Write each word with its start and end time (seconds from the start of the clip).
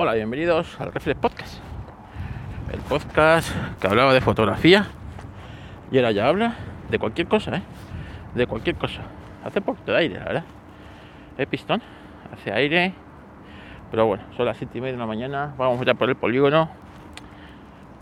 Hola, 0.00 0.14
bienvenidos 0.14 0.80
al 0.80 0.92
Reflex 0.92 1.18
Podcast. 1.18 1.60
El 2.72 2.78
podcast 2.82 3.52
que 3.80 3.88
hablaba 3.88 4.14
de 4.14 4.20
fotografía 4.20 4.86
y 5.90 5.96
ahora 5.96 6.12
ya 6.12 6.28
habla 6.28 6.54
de 6.88 7.00
cualquier 7.00 7.26
cosa, 7.26 7.56
¿eh? 7.56 7.62
De 8.32 8.46
cualquier 8.46 8.76
cosa. 8.76 9.02
Hace 9.44 9.60
poquito 9.60 9.90
de 9.90 9.98
aire, 9.98 10.20
la 10.20 10.24
verdad. 10.24 10.44
El 11.36 11.48
pistón, 11.48 11.82
hace 12.32 12.52
aire. 12.52 12.94
Pero 13.90 14.06
bueno, 14.06 14.22
son 14.36 14.46
las 14.46 14.56
7 14.58 14.78
y 14.78 14.80
media 14.80 14.92
de 14.92 15.00
la 15.00 15.06
mañana. 15.06 15.52
Vamos 15.58 15.84
ya 15.84 15.94
por 15.94 16.08
el 16.08 16.14
polígono. 16.14 16.70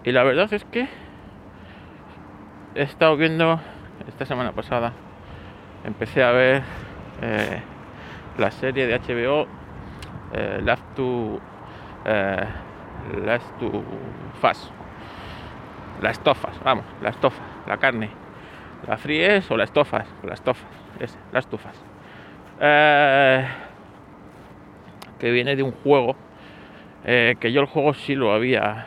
Y 0.04 0.12
la 0.12 0.22
verdad 0.22 0.52
es 0.52 0.66
que 0.66 0.88
he 2.74 2.82
estado 2.82 3.16
viendo 3.16 3.58
esta 4.06 4.26
semana 4.26 4.52
pasada. 4.52 4.92
Empecé 5.82 6.22
a 6.22 6.32
ver 6.32 6.62
eh, 7.22 7.62
la 8.36 8.50
serie 8.50 8.86
de 8.86 8.98
HBO 8.98 9.46
eh, 10.34 10.60
Last 10.62 10.84
to 10.94 11.40
eh, 12.06 12.46
Last 13.24 13.58
to 13.58 13.82
Fast 14.40 14.70
las 16.00 16.18
estofas, 16.18 16.58
vamos, 16.62 16.84
la 17.00 17.10
estofa, 17.10 17.42
la 17.66 17.78
carne, 17.78 18.10
la 18.86 18.96
fríes 18.98 19.50
o 19.50 19.56
las 19.56 19.70
estofas, 19.70 20.06
la 20.22 20.34
estofa, 20.34 20.66
es, 21.00 21.18
las 21.32 21.44
estufas. 21.44 21.74
Eh, 22.60 23.46
que 25.18 25.30
viene 25.30 25.56
de 25.56 25.62
un 25.62 25.72
juego 25.72 26.16
eh, 27.04 27.36
que 27.40 27.52
yo 27.52 27.60
el 27.60 27.66
juego 27.66 27.94
sí 27.94 28.14
lo 28.14 28.32
había 28.32 28.86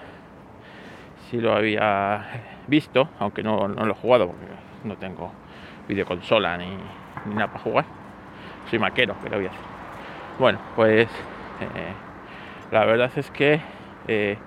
sí 1.29 1.39
lo 1.39 1.53
había 1.55 2.25
visto, 2.67 3.09
aunque 3.19 3.43
no, 3.43 3.67
no 3.67 3.85
lo 3.85 3.93
he 3.93 3.95
jugado 3.95 4.27
porque 4.27 4.45
no 4.83 4.95
tengo 4.97 5.31
videoconsola 5.87 6.57
ni, 6.57 6.69
ni 7.25 7.35
nada 7.35 7.47
para 7.47 7.59
jugar. 7.59 7.85
Soy 8.69 8.79
maquero, 8.79 9.15
pero 9.21 9.37
voy 9.37 9.45
a 9.45 9.49
hacer. 9.49 9.61
Bueno, 10.39 10.59
pues 10.75 11.07
eh, 11.61 11.93
la 12.71 12.85
verdad 12.85 13.11
es 13.15 13.29
que 13.31 13.61
eh, 14.07 14.37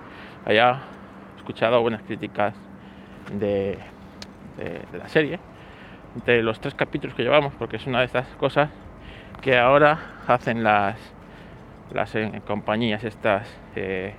haya 0.45 0.79
escuchado 1.37 1.81
buenas 1.81 2.01
críticas 2.03 2.53
de, 3.33 3.77
la 4.93 5.07
serie, 5.07 5.39
de 6.25 6.41
los 6.41 6.59
tres 6.59 6.73
capítulos 6.73 7.15
que 7.15 7.23
llevamos, 7.23 7.53
porque 7.55 7.77
es 7.77 7.87
una 7.87 7.99
de 7.99 8.05
estas 8.05 8.27
cosas 8.35 8.69
que 9.41 9.57
ahora 9.57 9.99
hacen 10.27 10.63
las, 10.63 10.97
las 11.91 12.15
eh, 12.15 12.41
compañías 12.47 13.03
estas 13.03 13.47
eh, 13.75 14.13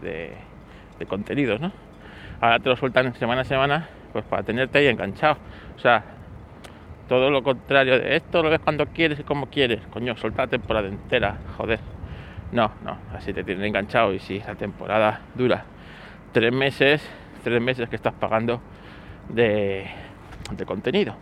de, 0.00 0.32
de, 0.98 1.06
contenidos, 1.06 1.60
¿no? 1.60 1.72
Ahora 2.40 2.58
te 2.58 2.68
lo 2.68 2.76
sueltan 2.76 3.14
semana 3.14 3.42
a 3.42 3.44
semana, 3.44 3.88
pues 4.12 4.24
para 4.24 4.42
tenerte 4.42 4.78
ahí 4.78 4.86
enganchado. 4.86 5.36
O 5.74 5.78
sea, 5.78 6.15
todo 7.08 7.30
lo 7.30 7.42
contrario 7.42 7.98
de 7.98 8.16
esto 8.16 8.42
lo 8.42 8.50
ves 8.50 8.60
cuando 8.60 8.86
quieres 8.86 9.20
y 9.20 9.22
como 9.22 9.46
quieres. 9.46 9.80
Coño, 9.90 10.16
suelta 10.16 10.42
la 10.42 10.48
temporada 10.48 10.88
entera, 10.88 11.38
joder. 11.56 11.80
No, 12.52 12.72
no, 12.84 12.98
así 13.12 13.32
te 13.32 13.44
tienen 13.44 13.64
enganchado 13.64 14.12
y 14.12 14.18
si 14.20 14.38
la 14.40 14.54
temporada 14.54 15.20
dura 15.34 15.64
tres 16.32 16.52
meses, 16.52 17.08
tres 17.42 17.60
meses 17.60 17.88
que 17.88 17.96
estás 17.96 18.14
pagando 18.14 18.60
de, 19.28 19.86
de 20.52 20.66
contenido. 20.66 21.14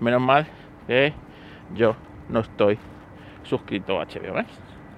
Menos 0.00 0.20
mal 0.20 0.46
que 0.86 1.12
yo 1.74 1.96
no 2.28 2.40
estoy 2.40 2.78
suscrito 3.44 4.00
a 4.00 4.06
HBO. 4.06 4.42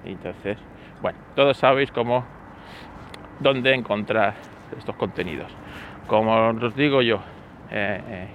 Entonces, 0.05 0.57
bueno, 1.01 1.17
todos 1.35 1.57
sabéis 1.57 1.91
cómo, 1.91 2.25
dónde 3.39 3.73
encontrar 3.73 4.35
estos 4.77 4.95
contenidos. 4.95 5.51
Como 6.07 6.49
os 6.49 6.75
digo 6.75 7.01
yo, 7.01 7.19
eh, 7.69 8.01
eh, 8.07 8.27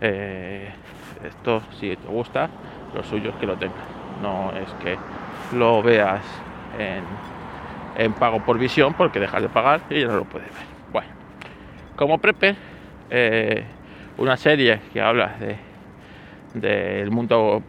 eh, 0.00 0.70
esto 1.24 1.62
si 1.78 1.96
te 1.96 2.08
gusta, 2.08 2.48
lo 2.94 3.02
suyo 3.02 3.30
es 3.30 3.36
que 3.36 3.46
lo 3.46 3.56
tengas. 3.56 3.84
No 4.22 4.52
es 4.52 4.70
que 4.82 4.96
lo 5.56 5.82
veas 5.82 6.22
en, 6.78 7.04
en, 7.96 8.12
pago 8.14 8.40
por 8.40 8.58
visión 8.58 8.94
porque 8.94 9.20
dejas 9.20 9.42
de 9.42 9.48
pagar 9.48 9.82
y 9.90 10.00
ya 10.00 10.08
no 10.08 10.16
lo 10.16 10.24
puedes 10.24 10.48
ver. 10.48 10.64
Bueno, 10.92 11.08
como 11.96 12.18
Prepper, 12.18 12.56
eh, 13.10 13.64
una 14.18 14.36
serie 14.36 14.80
que 14.92 15.00
habla 15.00 15.36
de 15.38 15.56
del 16.54 17.10
mundo 17.10 17.62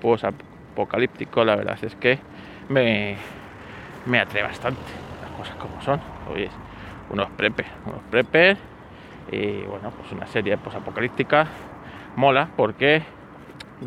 post-apocalíptico, 0.00 1.44
la 1.44 1.56
verdad 1.56 1.78
es 1.82 1.94
que 1.96 2.18
me, 2.68 3.16
me 4.06 4.18
atrae 4.18 4.42
bastante 4.42 4.80
las 5.20 5.30
cosas 5.32 5.56
como 5.56 5.80
son. 5.82 6.00
Oye, 6.32 6.48
unos 7.10 7.28
Prepper, 7.30 7.66
unos 7.84 8.00
Prepper 8.10 8.56
y 9.30 9.62
bueno, 9.62 9.90
pues 9.90 10.12
una 10.12 10.26
serie 10.26 10.56
post-apocalíptica 10.56 11.46
mola 12.16 12.50
porque 12.56 13.02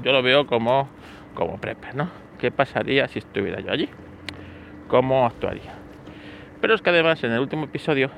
yo 0.04 0.12
lo 0.12 0.22
veo 0.22 0.48
como, 0.48 0.88
como 1.34 1.58
Prepper, 1.58 1.96
¿no? 1.96 2.10
¿Qué 2.40 2.52
pasaría 2.52 3.08
si 3.08 3.20
estuviera 3.20 3.60
yo 3.60 3.72
allí? 3.72 3.90
cómo 4.90 5.26
actuaría. 5.26 5.72
Pero 6.60 6.74
es 6.74 6.82
que 6.82 6.90
además 6.90 7.24
en 7.24 7.32
el 7.32 7.40
último 7.40 7.64
episodio 7.64 8.10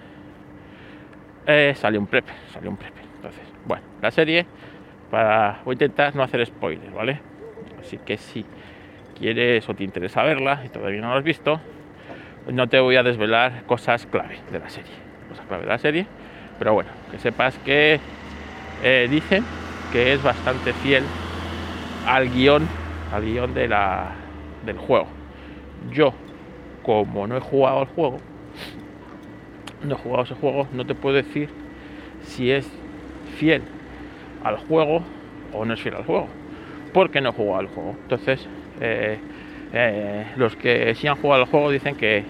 eh, 1.46 1.74
salió 1.76 2.00
un 2.00 2.08
prep, 2.08 2.26
salió 2.52 2.72
un 2.72 2.78
prep. 2.78 2.94
Entonces, 3.18 3.44
bueno, 3.66 3.84
la 4.02 4.10
serie 4.10 4.48
para 5.12 5.60
voy 5.64 5.74
a 5.74 5.76
intentar 5.76 6.16
no 6.16 6.24
hacer 6.24 6.44
spoilers, 6.44 6.94
¿vale? 6.94 7.20
Así 7.80 8.00
que 8.00 8.18
si 8.18 8.44
quieres 9.20 9.70
o 9.70 9.76
te 9.76 9.84
interesa 9.84 10.24
verla 10.24 10.64
y 10.66 10.70
todavía 10.70 11.02
no 11.02 11.10
lo 11.10 11.18
has 11.18 11.24
visto, 11.24 11.62
no 12.52 12.68
te 12.68 12.80
voy 12.80 12.96
a 12.96 13.04
desvelar 13.04 13.64
cosas 13.66 14.08
clave 14.08 14.40
de 14.52 14.60
la 14.60 14.70
serie, 14.70 14.94
cosas 15.30 15.46
clave 15.46 15.64
de 15.64 15.70
la 15.70 15.78
serie, 15.78 16.08
pero 16.58 16.74
bueno, 16.74 16.90
que 17.12 17.20
sepas 17.20 17.58
que 17.60 18.00
eh, 18.82 19.08
dicen 19.12 19.44
que 19.92 20.14
es 20.14 20.24
bastante 20.24 20.74
fiel 20.74 21.04
al 22.08 22.30
guion, 22.30 22.68
al 23.14 23.24
guion 23.24 23.54
de 23.54 23.68
la, 23.68 24.12
del 24.66 24.78
juego. 24.78 25.08
Yo 25.92 26.14
como 26.84 27.28
no 27.28 27.38
he 27.38 27.40
jugado 27.40 27.80
al 27.82 27.88
juego, 27.88 28.18
no 29.84 29.96
he 29.96 29.98
jugado 29.98 30.24
ese 30.24 30.36
juego, 30.36 30.68
no 30.74 30.86
te 30.86 30.96
puedo 30.96 31.16
decir 31.16 31.50
si 32.24 32.52
es 32.52 32.70
fiel 33.38 33.62
al 34.44 34.58
juego 34.58 35.02
o 35.54 35.66
no 35.66 35.74
es 35.74 35.82
fiel 35.82 35.96
al 35.96 36.06
juego, 36.06 36.28
porque 36.94 37.22
no 37.22 37.30
he 37.30 37.34
jugado 37.34 37.60
al 37.60 37.68
juego. 37.68 37.96
Entonces, 38.02 38.48
eh, 38.80 39.20
eh, 39.74 40.26
los 40.38 40.56
que 40.56 40.94
sí 40.96 41.08
han 41.08 41.16
jugado 41.16 41.44
al 41.44 41.50
juego 41.50 41.72
dicen 41.72 41.96
que 41.96 42.24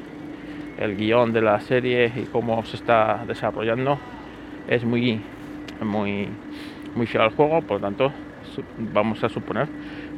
el 0.79 0.95
guion 0.95 1.33
de 1.33 1.41
la 1.41 1.59
serie 1.59 2.11
y 2.16 2.23
cómo 2.23 2.63
se 2.66 2.75
está 2.75 3.23
desarrollando 3.28 3.99
es 4.67 4.83
muy, 4.83 5.22
muy, 5.81 6.28
muy 6.96 7.07
fiel 7.07 7.24
al 7.24 7.31
juego, 7.31 7.62
por 7.62 7.79
lo 7.79 7.88
tanto, 7.88 8.12
vamos 8.94 9.24
a 9.24 9.29
suponer 9.29 9.68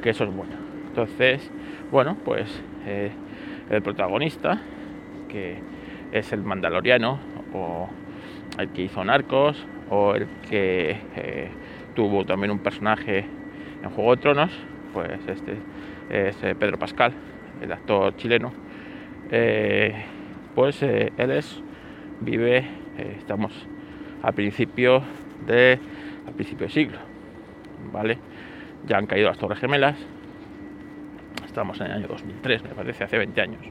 que 0.02 0.10
eso 0.10 0.24
es 0.24 0.34
bueno. 0.34 0.54
Entonces, 0.88 1.50
bueno, 1.92 2.18
pues 2.24 2.62
eh, 2.86 3.12
el 3.70 3.82
protagonista, 3.82 4.60
que 5.28 5.58
es 6.12 6.32
el 6.34 6.44
mandaloriano, 6.44 7.20
o 7.54 7.90
el 8.58 8.70
que 8.70 8.84
hizo 8.84 9.04
Narcos, 9.04 9.66
o 9.90 10.16
el 10.16 10.28
que 10.50 10.98
eh, 11.16 11.50
tuvo 11.96 12.26
también 12.26 12.52
un 12.52 12.60
personaje 12.60 13.26
en 13.82 13.90
Juego 13.90 14.16
de 14.16 14.22
Tronos, 14.22 14.52
pues 14.94 15.20
este 15.28 15.54
es 16.10 16.44
eh, 16.44 16.56
Pedro 16.56 16.78
Pascal, 16.78 17.14
el 17.62 17.72
actor 17.72 18.16
chileno. 18.16 18.52
Pues 20.54 20.84
él 20.84 21.32
es, 21.32 21.64
vive, 22.22 22.64
estamos 23.18 23.52
a 24.22 24.32
principio 24.32 25.02
de, 25.48 25.80
a 26.28 26.32
principio 26.32 26.68
de 26.68 26.74
siglo, 26.74 26.98
¿vale? 27.92 28.18
Ya 28.86 28.98
han 28.98 29.06
caído 29.06 29.30
las 29.30 29.38
Torres 29.38 29.60
Gemelas, 29.60 29.96
estamos 31.46 31.80
en 31.82 31.88
el 31.88 31.92
año 31.94 32.08
2003, 32.08 32.64
me 32.64 32.70
parece, 32.70 33.04
hace 33.04 33.18
20 33.18 33.42
años. 33.42 33.62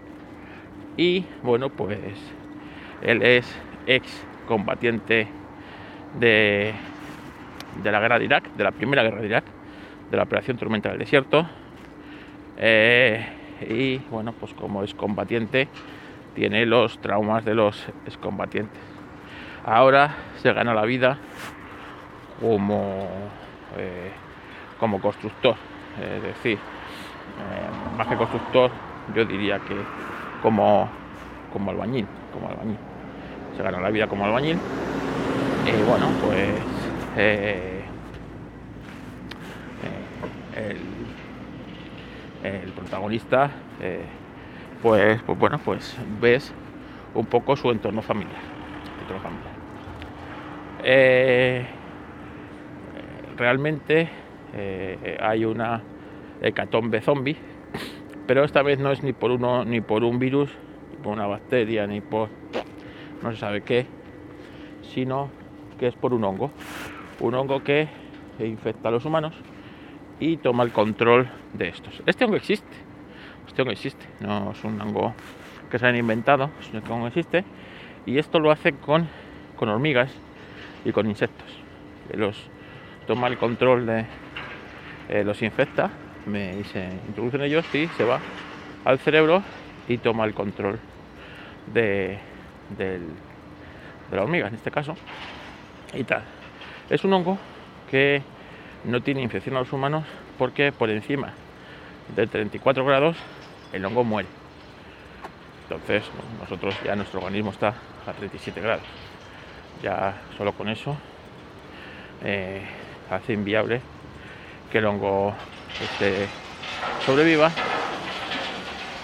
Y 0.96 1.24
bueno, 1.42 1.70
pues 1.70 1.98
él 3.02 3.22
es 3.22 3.46
ex 3.86 4.24
combatiente 4.46 5.26
de, 6.18 6.72
de 7.82 7.92
la 7.92 8.00
guerra 8.00 8.18
de 8.18 8.24
Irak, 8.24 8.52
de 8.54 8.64
la 8.64 8.70
primera 8.72 9.02
guerra 9.02 9.20
de 9.20 9.26
Irak, 9.26 9.44
de 10.10 10.16
la 10.16 10.24
operación 10.24 10.56
Tormenta 10.56 10.90
del 10.90 10.98
Desierto. 10.98 11.46
Eh, 12.58 13.26
y 13.69 13.98
bueno, 14.10 14.32
pues 14.32 14.54
como 14.54 14.82
es 14.82 14.94
combatiente, 14.94 15.69
tiene 16.34 16.66
los 16.66 17.00
traumas 17.00 17.44
de 17.44 17.54
los 17.54 17.88
excombatientes. 18.06 18.81
Ahora 19.64 20.14
se 20.37 20.52
gana 20.52 20.75
la 20.75 20.84
vida 20.84 21.19
como, 22.42 23.08
eh, 23.78 24.10
como 24.78 25.00
constructor, 25.00 25.54
es 26.00 26.22
decir, 26.22 26.58
eh, 26.58 27.96
más 27.96 28.08
que 28.08 28.16
constructor, 28.16 28.70
yo 29.14 29.24
diría 29.24 29.60
que 29.60 29.76
como, 30.42 30.88
como 31.52 31.70
albañil, 31.70 32.06
como 32.32 32.48
albañil. 32.48 32.78
Se 33.56 33.62
gana 33.62 33.80
la 33.80 33.90
vida 33.90 34.08
como 34.08 34.24
albañil. 34.24 34.58
Y 35.66 35.82
bueno, 35.82 36.10
pues 36.20 36.60
eh, 37.16 37.84
el, 40.56 40.78
el, 42.42 42.72
protagonista, 42.72 43.50
pues, 44.82 45.22
pues 45.24 45.38
bueno, 45.38 45.60
pues 45.64 45.96
ves 46.20 46.52
un 47.14 47.26
poco 47.26 47.54
su 47.54 47.70
entorno 47.70 48.02
familiar. 48.02 48.40
Entorno 49.00 49.22
familiar. 49.22 49.52
Realmente 53.42 54.08
hay 55.18 55.44
una 55.44 55.82
hecatombe 56.42 57.00
zombie 57.00 57.36
Pero 58.28 58.44
esta 58.44 58.62
vez 58.62 58.78
no 58.78 58.92
es 58.92 59.02
ni 59.02 59.12
por 59.12 59.32
uno, 59.32 59.64
ni 59.64 59.80
por 59.80 60.04
un 60.04 60.20
virus, 60.20 60.48
ni 60.90 60.96
por 61.02 61.12
una 61.12 61.26
bacteria, 61.26 61.88
ni 61.88 62.00
por 62.00 62.28
no 63.20 63.32
se 63.32 63.38
sabe 63.38 63.62
qué, 63.62 63.86
sino 64.94 65.28
que 65.78 65.88
es 65.88 65.94
por 65.94 66.14
un 66.14 66.22
hongo. 66.22 66.52
Un 67.18 67.34
hongo 67.34 67.64
que 67.64 67.88
infecta 68.38 68.90
a 68.90 68.92
los 68.92 69.04
humanos 69.04 69.34
y 70.20 70.36
toma 70.36 70.62
el 70.62 70.70
control 70.70 71.28
de 71.52 71.68
estos. 71.68 72.00
Este 72.06 72.24
hongo 72.24 72.36
existe. 72.36 72.76
Este 73.48 73.62
hongo 73.62 73.72
existe. 73.72 74.06
No 74.20 74.52
es 74.52 74.62
un 74.62 74.80
hongo 74.80 75.14
que 75.68 75.80
se 75.80 75.86
han 75.86 75.96
inventado, 75.96 76.50
sino 76.60 76.80
que 76.82 76.92
hongo 76.92 77.08
existe. 77.08 77.44
Y 78.06 78.18
esto 78.18 78.38
lo 78.38 78.52
hace 78.52 78.72
con, 78.72 79.08
con 79.56 79.68
hormigas 79.68 80.12
y 80.84 80.92
con 80.92 81.08
insectos. 81.08 81.48
Toma 83.06 83.28
el 83.28 83.38
control 83.38 83.87
de 83.87 84.06
eh, 85.08 85.25
los 85.25 85.43
infecta 85.43 85.90
me, 86.26 86.62
se 86.64 86.88
introducen 87.08 87.43
ellos 87.43 87.64
y 87.75 87.87
se 87.88 88.04
va 88.04 88.20
al 88.84 88.99
cerebro 88.99 89.43
y 89.88 89.99
toma 89.99 90.25
el 90.25 90.34
control 90.34 90.78
de, 91.72 92.19
de 92.76 93.00
la 94.10 94.22
hormiga 94.22 94.49
en 94.49 94.54
este 94.54 94.70
caso 94.70 94.96
y 95.94 96.04
tal. 96.04 96.22
Es 96.88 97.04
un 97.04 97.12
hongo 97.12 97.38
que 97.90 98.22
no 98.84 99.00
tiene 99.00 99.22
infección 99.22 99.56
a 99.56 99.60
los 99.60 99.72
humanos 99.72 100.04
porque 100.38 100.72
por 100.72 100.90
encima 100.90 101.32
de 102.14 102.26
34 102.26 102.84
grados 102.84 103.16
el 103.72 103.84
hongo 103.84 104.04
muere. 104.04 104.28
Entonces 105.64 106.04
nosotros 106.40 106.75
ya 106.84 106.94
nuestro 106.96 107.20
organismo 107.20 107.50
está 107.50 107.75
a 108.06 108.12
37 108.12 108.60
grados. 108.60 108.84
Ya 109.82 110.14
solo 110.37 110.52
con 110.52 110.69
eso 110.69 110.96
eh, 112.25 112.62
hace 113.17 113.32
inviable 113.32 113.81
que 114.70 114.79
el 114.79 114.87
hongo 114.87 115.35
este, 115.82 116.26
sobreviva. 117.05 117.50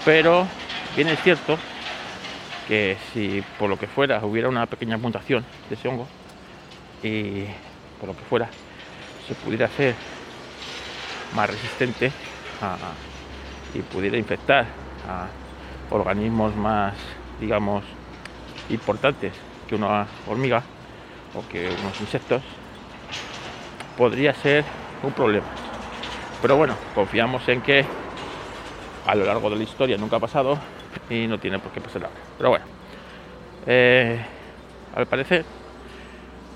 Pero 0.04 0.46
bien 0.96 1.08
es 1.08 1.20
cierto 1.22 1.58
que 2.66 2.96
si 3.12 3.42
por 3.58 3.68
lo 3.68 3.78
que 3.78 3.86
fuera 3.86 4.24
hubiera 4.24 4.48
una 4.48 4.66
pequeña 4.66 4.96
mutación 4.96 5.44
de 5.68 5.74
ese 5.74 5.88
hongo 5.88 6.06
y 7.02 7.44
por 7.98 8.08
lo 8.08 8.16
que 8.16 8.24
fuera 8.24 8.48
se 9.26 9.34
pudiera 9.34 9.66
hacer 9.66 9.94
más 11.34 11.48
resistente 11.50 12.10
y 13.74 13.80
pudiera 13.80 14.16
infectar 14.16 14.66
a 15.06 15.28
organismos 15.90 16.56
más, 16.56 16.94
digamos, 17.40 17.84
importantes 18.70 19.32
que 19.68 19.74
una 19.74 20.06
hormiga 20.26 20.62
o 21.34 21.46
que 21.48 21.68
unos 21.82 22.00
insectos, 22.00 22.42
podría 23.98 24.32
ser 24.32 24.64
un 25.02 25.12
problema. 25.12 25.46
Pero 26.40 26.56
bueno, 26.56 26.76
confiamos 26.94 27.46
en 27.48 27.60
que 27.60 27.84
a 29.04 29.14
lo 29.16 29.26
largo 29.26 29.50
de 29.50 29.56
la 29.56 29.64
historia 29.64 29.98
nunca 29.98 30.16
ha 30.16 30.20
pasado 30.20 30.56
y 31.10 31.26
no 31.26 31.38
tiene 31.38 31.58
por 31.58 31.72
qué 31.72 31.80
pasar 31.80 32.04
ahora. 32.04 32.16
Pero 32.36 32.50
bueno, 32.50 32.64
eh, 33.66 34.20
al 34.94 35.06
parecer, 35.06 35.44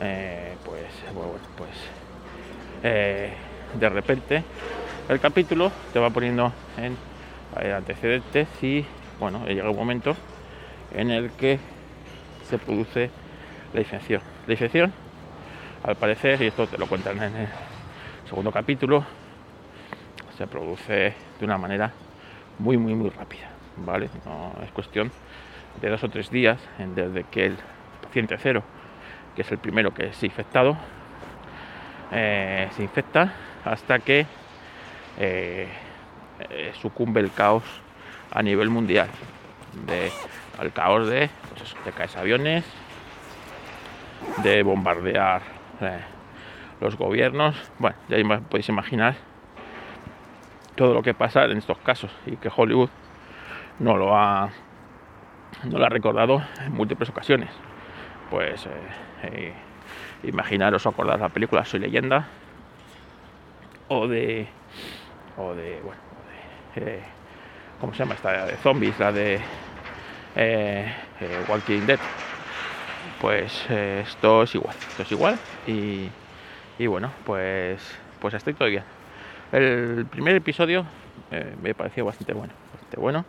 eh, 0.01 0.55
pues, 0.65 0.87
bueno, 1.13 1.33
pues 1.57 1.71
eh, 2.85 3.33
de 3.75 3.89
repente 3.89 4.45
el 5.09 5.19
capítulo 5.19 5.73
te 5.93 5.99
va 5.99 6.11
poniendo 6.11 6.53
en 6.77 6.97
antecedentes 7.75 8.49
y 8.63 8.85
bueno, 9.19 9.45
llega 9.47 9.69
un 9.69 9.77
momento 9.77 10.17
en 10.95 11.11
el 11.11 11.33
que 11.33 11.59
se 12.49 12.57
produce 12.57 13.11
la 13.75 13.81
infección. 13.81 14.23
La 14.47 14.53
infección 14.53 15.02
al 15.85 15.97
parecer, 15.97 16.41
y 16.43 16.47
esto 16.47 16.67
te 16.67 16.79
lo 16.79 16.87
cuentan 16.87 17.17
en 17.23 17.37
el 17.37 17.49
segundo 18.29 18.53
capítulo, 18.53 19.05
se 20.37 20.47
produce 20.47 21.15
de 21.39 21.45
una 21.45 21.59
manera 21.59 21.93
muy, 22.59 22.77
muy, 22.77 22.95
muy 22.95 23.11
rápida, 23.11 23.51
¿vale? 23.79 24.09
Es 24.65 24.71
cuestión 24.73 25.11
de 25.81 25.89
dos 25.89 26.03
o 26.05 26.09
tres 26.09 26.31
días 26.31 26.61
desde 26.95 27.25
que 27.25 27.47
el 27.47 27.57
paciente 28.03 28.37
cero, 28.39 28.63
que 29.35 29.43
es 29.43 29.51
el 29.51 29.59
primero 29.59 29.93
que 29.93 30.07
es 30.07 30.23
infectado, 30.23 30.77
eh, 32.13 32.69
se 32.77 32.83
infecta 32.83 33.33
hasta 33.65 33.99
que 33.99 34.27
eh, 35.19 35.69
eh, 36.51 36.73
sucumbe 36.81 37.21
el 37.21 37.33
caos 37.33 37.65
a 38.31 38.43
nivel 38.43 38.71
mundial, 38.71 39.09
de, 39.87 40.11
al 40.59 40.73
caos 40.73 41.09
de, 41.09 41.29
pues 41.57 41.75
de 41.85 41.93
caes 41.93 42.17
aviones, 42.17 42.65
de 44.43 44.63
bombardear 44.63 45.62
eh, 45.83 46.01
los 46.81 46.97
gobiernos. 46.97 47.57
Bueno, 47.79 47.97
ya 48.09 48.17
podéis 48.41 48.69
imaginar 48.69 49.17
todo 50.77 50.95
lo 50.95 51.03
que 51.03 51.15
pasa 51.15 51.45
en 51.45 51.59
estos 51.59 51.79
casos 51.79 52.11
y 52.27 52.37
que 52.37 52.51
Hollywood 52.55 52.89
no 53.79 53.97
lo 53.97 54.17
ha 54.17 54.51
no 55.65 55.79
lo 55.79 55.85
ha 55.85 55.89
recordado 55.89 56.43
en 56.65 56.73
múltiples 56.73 57.11
ocasiones. 57.11 57.51
Pues 58.31 58.67
eh, 58.67 58.71
eh, 59.25 59.53
imaginaros 60.23 60.87
o 60.87 60.89
acordar 60.89 61.21
la 61.21 61.29
película 61.29 61.65
Soy 61.65 61.81
leyenda 61.81 62.27
o 63.89 64.09
de 64.09 64.49
o 65.37 65.55
de 65.55 65.81
bueno 65.83 66.01
de, 66.75 67.01
¿cómo 67.81 67.93
se 67.93 67.99
llama 67.99 68.15
esta 68.15 68.47
de 68.47 68.57
zombies 68.57 68.99
la 68.99 69.13
de 69.13 69.41
Walking 71.49 71.87
Dead 71.87 72.01
pues 73.23 73.67
eh, 73.71 74.03
esto 74.05 74.43
es 74.43 74.55
igual, 74.57 74.75
esto 74.89 75.03
es 75.05 75.13
igual 75.13 75.39
y, 75.65 76.09
bueno, 76.89 77.13
pues, 77.25 77.81
pues 78.21 78.35
estoy 78.35 78.55
todo 78.55 78.69
bien. 78.69 78.83
El 79.53 80.07
primer 80.07 80.35
episodio 80.35 80.85
eh, 81.31 81.55
me 81.63 81.73
pareció 81.73 82.05
bastante 82.05 82.33
bueno, 82.33 82.53
bastante 82.73 82.97
bueno 82.99 83.25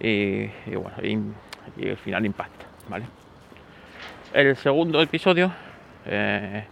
y, 0.00 0.48
bueno, 0.74 0.96
y, 1.00 1.86
el 1.86 1.96
final 1.96 2.26
impacta, 2.26 2.66
¿vale? 2.88 3.04
El 4.32 4.56
segundo 4.56 5.00
episodio 5.00 5.52
eh, 6.06 6.64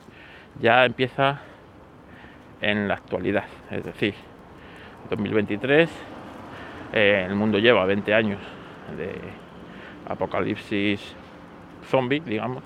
ya 0.60 0.84
empieza 0.84 1.40
en 2.60 2.88
la 2.88 2.94
actualidad, 2.94 3.44
es 3.70 3.84
decir, 3.84 4.14
2023, 5.10 5.88
el 6.92 7.34
mundo 7.36 7.60
lleva 7.60 7.84
20 7.84 8.14
años 8.14 8.40
de 8.96 9.14
apocalipsis 10.08 11.14
zombie, 11.88 12.20
digamos. 12.20 12.62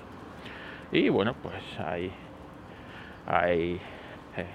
Y 0.91 1.09
bueno, 1.09 1.33
pues 1.41 1.63
hay, 1.79 2.11
hay 3.25 3.81
eh, 4.37 4.45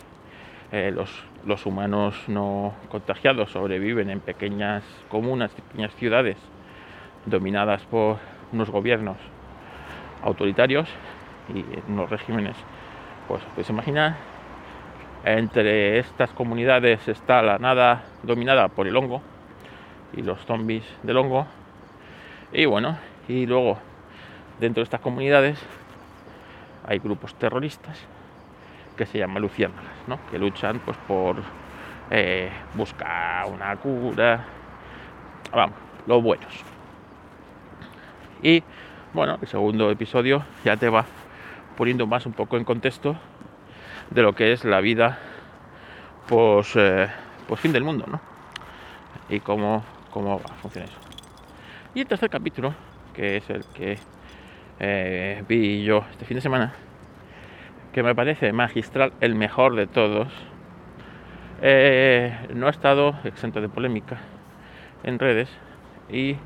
eh, 0.71 0.93
los, 0.95 1.11
los, 1.45 1.67
humanos 1.67 2.15
no 2.29 2.75
contagiados 2.91 3.51
sobreviven 3.51 4.11
en 4.11 4.21
pequeñas 4.21 4.85
comunas, 5.09 5.51
pequeñas 5.53 5.95
ciudades 5.97 6.37
dominadas 7.27 7.83
por 7.87 8.19
unos 8.53 8.71
gobiernos 8.71 9.17
autoritarios 10.23 10.89
y 11.55 11.65
unos 11.91 12.11
regímenes, 12.11 12.57
pues 13.27 13.43
podéis 13.45 13.71
imaginar. 13.71 14.17
Entre 15.25 15.99
estas 15.99 16.31
comunidades 16.31 17.09
está 17.09 17.43
la 17.43 17.59
nada 17.59 18.05
dominada 18.23 18.69
por 18.69 18.87
el 18.87 18.97
hongo 18.97 19.21
y 20.17 20.23
los 20.23 20.39
zombies 20.47 20.85
del 21.03 21.17
hongo. 21.17 21.47
Y 22.53 22.65
bueno, 22.67 22.97
y 23.27 23.45
luego 23.47 23.79
dentro 24.61 24.81
de 24.81 24.85
estas 24.85 25.01
comunidades 25.01 25.59
hay 26.87 26.99
grupos 26.99 27.35
terroristas 27.35 27.99
que 28.97 29.07
se 29.07 29.19
llaman 29.19 29.43
luciérnagas, 29.43 29.93
¿no? 30.07 30.19
que 30.31 30.39
luchan 30.39 30.81
pues, 30.81 30.97
por 31.07 31.37
eh, 32.11 32.51
buscar 32.75 33.47
una 33.47 33.77
cura, 33.77 34.45
vamos, 35.53 35.77
los 36.07 36.23
buenos. 36.23 36.53
Y 38.43 38.63
bueno, 39.13 39.39
el 39.41 39.49
segundo 39.49 39.91
episodio 39.91 40.45
ya 40.65 40.77
te 40.77 40.89
va 40.89 41.05
poniendo 41.77 42.07
más 42.07 42.27
un 42.27 42.33
poco 42.33 42.57
en 42.57 42.65
contexto 42.65 43.17
de 44.11 44.23
lo 44.23 44.35
que 44.35 44.53
es 44.53 44.65
la 44.65 44.81
vida 44.81 45.19
pues, 46.27 46.75
eh, 46.77 47.09
pues 47.47 47.61
fin 47.61 47.73
del 47.73 47.85
mundo, 47.85 48.05
¿no? 48.07 48.21
Y 49.29 49.41
cómo, 49.41 49.85
cómo 50.11 50.39
va, 50.39 50.55
funciona 50.55 50.87
eso. 50.87 50.99
Y 51.95 52.01
el 52.01 52.07
tercer 52.07 52.31
capítulo, 52.31 52.75
que 53.15 53.37
es 53.37 53.51
el 53.51 53.65
que 53.67 53.99
eh, 54.81 55.43
vi 55.49 55.83
yo 55.85 56.05
este 56.11 56.25
fin 56.25 56.37
de 56.37 56.41
semana, 56.41 56.73
que 57.93 58.03
me 58.03 58.15
parece 58.15 58.53
magistral, 58.53 59.13
el 59.21 59.35
mejor 59.35 59.75
de 59.75 59.87
todos, 59.87 60.29
eh, 61.63 62.33
no 62.55 62.69
ha 62.69 62.71
estado 62.71 63.15
exento 63.25 63.61
de 63.61 63.69
polémica 63.69 64.19
en 65.03 65.19
redes 65.19 65.49
y 66.09 66.37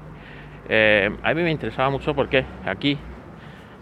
eh, 0.69 1.11
a 1.23 1.35
mí 1.35 1.43
me 1.43 1.51
interesaba 1.51 1.91
mucho 1.91 2.15
porque 2.15 2.47
aquí 2.65 2.99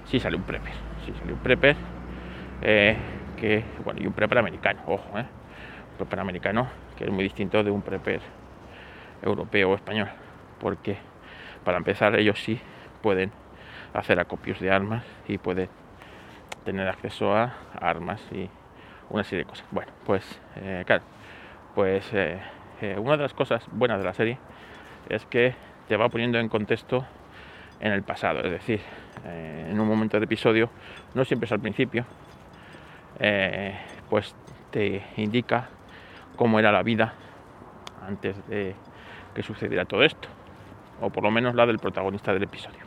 sí 0.07 0.19
sale 0.19 0.37
un 0.37 0.43
prepper, 0.43 0.73
sí 1.05 1.13
sale 1.19 1.33
un 1.33 1.39
prepper, 1.39 1.77
que, 2.61 3.65
bueno, 3.85 4.01
y 4.03 4.07
un 4.07 4.13
prepper 4.13 4.39
americano, 4.39 4.81
ojo, 4.87 5.09
un 5.15 5.97
prepper 5.97 6.21
americano 6.21 6.69
que 6.97 7.05
es 7.05 7.11
muy 7.11 7.25
distinto 7.25 7.63
de 7.63 7.71
un 7.71 7.83
prepper 7.83 8.21
europeo 9.23 9.71
o 9.71 9.75
español, 9.75 10.09
porque 10.59 10.97
para 11.65 11.79
empezar 11.79 12.19
ellos 12.19 12.39
sí 12.43 12.61
pueden 13.03 13.31
hacer 13.95 14.21
acopios 14.21 14.61
de 14.61 14.71
armas 14.71 15.05
y 15.27 15.39
puede 15.39 15.69
tener 16.65 16.89
acceso 16.89 17.35
a 17.35 17.55
armas 17.81 18.21
y 18.33 18.49
una 19.09 19.25
serie 19.25 19.45
de 19.45 19.51
cosas. 19.51 19.67
Bueno, 19.71 19.93
pues 20.05 20.41
eh, 20.57 20.85
claro, 20.87 21.03
pues 21.75 22.09
eh, 22.13 22.41
eh, 22.81 22.97
una 22.99 23.17
de 23.17 23.23
las 23.23 23.35
cosas 23.35 23.67
buenas 23.73 23.99
de 23.99 24.05
la 24.05 24.15
serie 24.15 24.39
es 25.09 25.25
que 25.27 25.55
te 25.89 25.97
va 25.97 26.09
poniendo 26.09 26.39
en 26.39 26.49
contexto 26.49 27.05
en 27.81 27.93
el 27.93 28.03
pasado, 28.03 28.41
es 28.41 28.51
decir, 28.51 28.81
eh, 29.25 29.69
en 29.71 29.81
un 29.81 29.89
momento 29.89 30.17
del 30.17 30.25
episodio, 30.25 30.71
no 31.15 31.25
siempre 31.25 31.47
es 31.47 31.53
al 31.53 31.61
principio, 31.61 32.05
eh, 33.19 33.79
pues 34.09 34.35
te 34.71 35.03
indica 35.17 35.69
cómo 36.37 36.59
era 36.59 36.71
la 36.71 36.83
vida 36.83 37.15
antes 38.07 38.47
de 38.49 38.75
que 39.35 39.43
sucediera 39.43 39.85
todo 39.85 40.05
esto, 40.05 40.29
o 41.01 41.11
por 41.11 41.25
lo 41.25 41.31
menos 41.31 41.55
la 41.55 41.67
del 41.67 41.79
protagonista 41.79 42.33
del 42.33 42.43
episodio. 42.43 42.80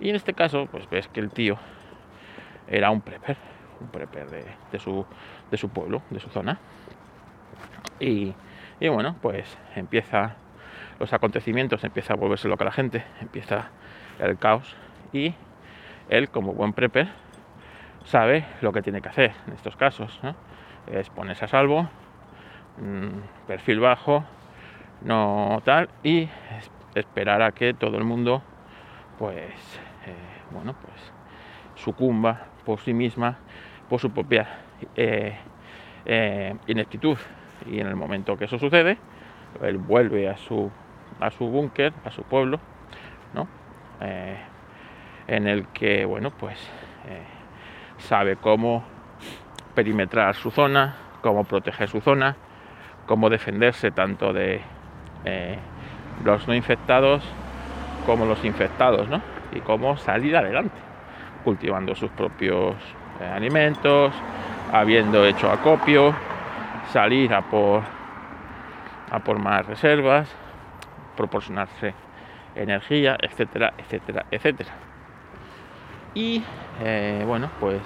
Y 0.00 0.10
en 0.10 0.16
este 0.16 0.34
caso, 0.34 0.66
pues 0.70 0.88
ves 0.90 1.08
que 1.08 1.20
el 1.20 1.30
tío 1.30 1.58
era 2.68 2.90
un 2.90 3.00
prepper, 3.00 3.36
un 3.80 3.88
prepper 3.88 4.26
de, 4.70 4.78
su, 4.78 5.06
de 5.50 5.56
su 5.56 5.68
pueblo, 5.68 6.02
de 6.10 6.20
su 6.20 6.28
zona. 6.30 6.58
Y, 8.00 8.34
y, 8.80 8.88
bueno, 8.88 9.16
pues 9.22 9.56
empieza 9.74 10.36
los 10.98 11.12
acontecimientos, 11.12 11.84
empieza 11.84 12.14
a 12.14 12.16
volverse 12.16 12.48
loca 12.48 12.64
la 12.64 12.72
gente, 12.72 13.04
empieza 13.20 13.70
el 14.18 14.38
caos 14.38 14.74
y 15.12 15.34
él 16.08 16.30
como 16.30 16.52
buen 16.52 16.72
prepper 16.72 17.08
sabe 18.04 18.46
lo 18.60 18.72
que 18.72 18.82
tiene 18.82 19.02
que 19.02 19.08
hacer 19.08 19.32
en 19.46 19.54
estos 19.54 19.76
casos. 19.76 20.20
Es 20.86 21.10
ponerse 21.10 21.44
a 21.44 21.48
salvo, 21.48 21.88
mm, 22.78 23.46
perfil 23.46 23.80
bajo, 23.80 24.24
no 25.02 25.60
tal, 25.64 25.88
y 26.02 26.28
esperar 26.94 27.42
a 27.42 27.52
que 27.52 27.74
todo 27.74 27.98
el 27.98 28.04
mundo 28.04 28.42
pues 29.18 29.50
eh, 30.06 30.14
bueno 30.50 30.74
pues 30.74 31.12
sucumba 31.74 32.46
por 32.64 32.80
sí 32.80 32.92
misma, 32.92 33.38
por 33.88 34.00
su 34.00 34.10
propia 34.10 34.46
eh, 34.94 35.36
eh, 36.04 36.54
ineptitud. 36.66 37.16
Y 37.70 37.80
en 37.80 37.86
el 37.86 37.96
momento 37.96 38.36
que 38.36 38.44
eso 38.44 38.58
sucede, 38.58 38.98
él 39.62 39.78
vuelve 39.78 40.28
a 40.28 40.36
su 40.36 40.70
a 41.20 41.30
su 41.30 41.46
búnker, 41.46 41.92
a 42.04 42.10
su 42.10 42.22
pueblo, 42.22 42.60
¿no? 43.34 43.48
en 45.26 45.48
el 45.48 45.68
que 45.68 46.04
bueno 46.04 46.30
pues 46.30 46.58
sabe 47.96 48.36
cómo 48.36 48.84
perimetrar 49.74 50.34
su 50.34 50.50
zona, 50.50 50.96
cómo 51.22 51.44
proteger 51.44 51.88
su 51.88 52.02
zona, 52.02 52.36
cómo 53.06 53.30
defenderse 53.30 53.90
tanto 53.90 54.34
de 54.34 54.60
los 56.22 56.46
no 56.46 56.54
infectados 56.54 57.24
como 58.06 58.24
los 58.24 58.42
infectados, 58.44 59.08
¿no? 59.08 59.20
Y 59.52 59.60
cómo 59.60 59.96
salir 59.96 60.36
adelante, 60.36 60.76
cultivando 61.44 61.94
sus 61.94 62.10
propios 62.10 62.74
eh, 63.20 63.24
alimentos, 63.26 64.14
habiendo 64.72 65.26
hecho 65.26 65.50
acopio, 65.50 66.14
salir 66.92 67.34
a 67.34 67.42
por, 67.42 67.82
a 69.10 69.18
por 69.18 69.38
más 69.38 69.66
reservas, 69.66 70.32
proporcionarse 71.16 71.94
energía, 72.54 73.16
etcétera, 73.20 73.74
etcétera, 73.76 74.24
etcétera. 74.30 74.70
Y 76.14 76.42
eh, 76.80 77.22
bueno, 77.26 77.50
pues 77.60 77.82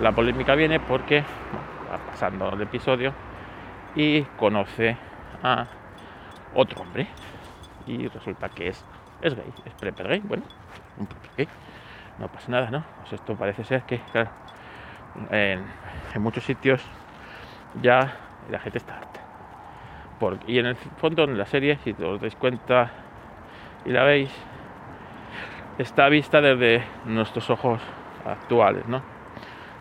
la 0.00 0.12
polémica 0.12 0.54
viene 0.54 0.80
porque 0.80 1.24
va 1.90 1.98
pasando 1.98 2.50
el 2.52 2.60
episodio 2.60 3.12
y 3.94 4.22
conoce 4.36 4.96
a 5.42 5.66
otro 6.54 6.82
hombre 6.82 7.06
y 7.86 8.08
resulta 8.08 8.48
que 8.48 8.68
es, 8.68 8.84
es 9.24 9.34
gay, 9.34 9.52
es 9.64 9.72
prepper 9.74 10.06
gay, 10.06 10.20
bueno, 10.20 10.44
un 10.98 11.08
gay, 11.36 11.48
no 12.18 12.28
pasa 12.28 12.52
nada, 12.52 12.70
¿no? 12.70 12.84
Pues 13.00 13.14
esto 13.14 13.34
parece 13.34 13.64
ser 13.64 13.82
que, 13.82 14.00
en, 15.30 15.64
muchos 16.22 16.44
sitios 16.44 16.84
ya 17.80 18.16
la 18.50 18.58
gente 18.58 18.78
está 18.78 18.98
harta. 18.98 19.20
y 20.46 20.58
en 20.58 20.66
el 20.66 20.76
fondo, 20.76 21.24
en 21.24 21.38
la 21.38 21.46
serie, 21.46 21.78
si 21.78 21.90
os 22.02 22.20
dais 22.20 22.36
cuenta 22.36 22.90
y 23.86 23.90
la 23.90 24.04
veis, 24.04 24.30
está 25.78 26.08
vista 26.08 26.40
desde 26.40 26.84
nuestros 27.06 27.48
ojos 27.50 27.80
actuales, 28.26 28.86
¿no? 28.86 29.02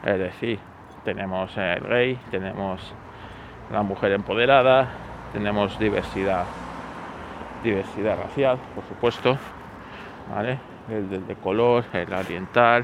Es 0.04 0.20
decir, 0.20 0.60
tenemos 1.04 1.56
el 1.58 1.84
gay, 1.84 2.16
tenemos 2.32 2.94
la 3.72 3.84
mujer 3.84 4.14
empoderada, 4.14 4.88
tenemos 5.34 5.78
diversidad, 5.80 6.46
diversidad 7.63 8.17
racial, 8.17 8.60
por 8.75 8.84
supuesto. 8.84 9.38
El 10.89 11.27
de, 11.27 11.36
color, 11.36 11.86
el 11.93 12.13
oriental, 12.13 12.84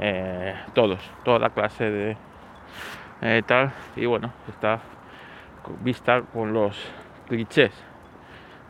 eh, 0.00 0.54
todos, 0.74 1.00
toda 1.24 1.38
la 1.38 1.50
clase 1.50 1.90
de 1.90 2.16
eh, 3.20 3.42
tal, 3.46 3.72
y 3.96 4.06
bueno, 4.06 4.32
está 4.48 4.80
vista 5.80 6.22
con 6.22 6.52
los 6.52 6.76
clichés 7.28 7.72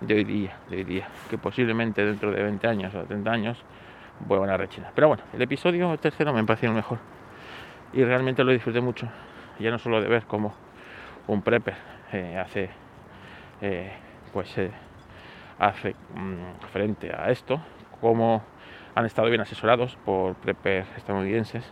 de 0.01 0.15
hoy 0.15 0.25
día, 0.25 0.57
de 0.71 0.77
hoy 0.77 0.85
día, 0.85 1.09
que 1.29 1.37
posiblemente 1.37 2.05
dentro 2.05 2.31
de 2.31 2.43
20 2.43 2.67
años 2.67 2.95
o 2.95 3.03
30 3.05 3.31
años 3.31 3.59
vuelvan 4.21 4.51
a 4.51 4.57
rechinar. 4.57 4.93
Pero 4.95 5.09
bueno, 5.09 5.23
el 5.35 5.43
episodio 5.43 5.97
tercero 5.99 6.33
me 6.33 6.45
pareció 6.45 6.73
mejor 6.73 6.99
y 7.93 8.05
realmente 8.05 8.43
lo 8.45 8.53
disfruté 8.53 8.81
mucho, 8.81 9.09
ya 9.59 9.71
no 9.71 9.79
solo 9.79 10.01
de 10.01 10.09
ver 10.09 10.25
cómo 10.25 10.55
un 11.27 11.43
prepper 11.43 11.77
eh, 12.13 12.39
hace, 12.39 12.71
pues 14.33 14.57
hace 15.59 15.95
mm, 16.15 16.67
frente 16.73 17.13
a 17.15 17.31
esto, 17.31 17.61
cómo 18.01 18.43
han 18.95 19.05
estado 19.05 19.29
bien 19.29 19.41
asesorados 19.41 19.97
por 20.05 20.35
preppers 20.37 20.89
estadounidenses, 20.97 21.65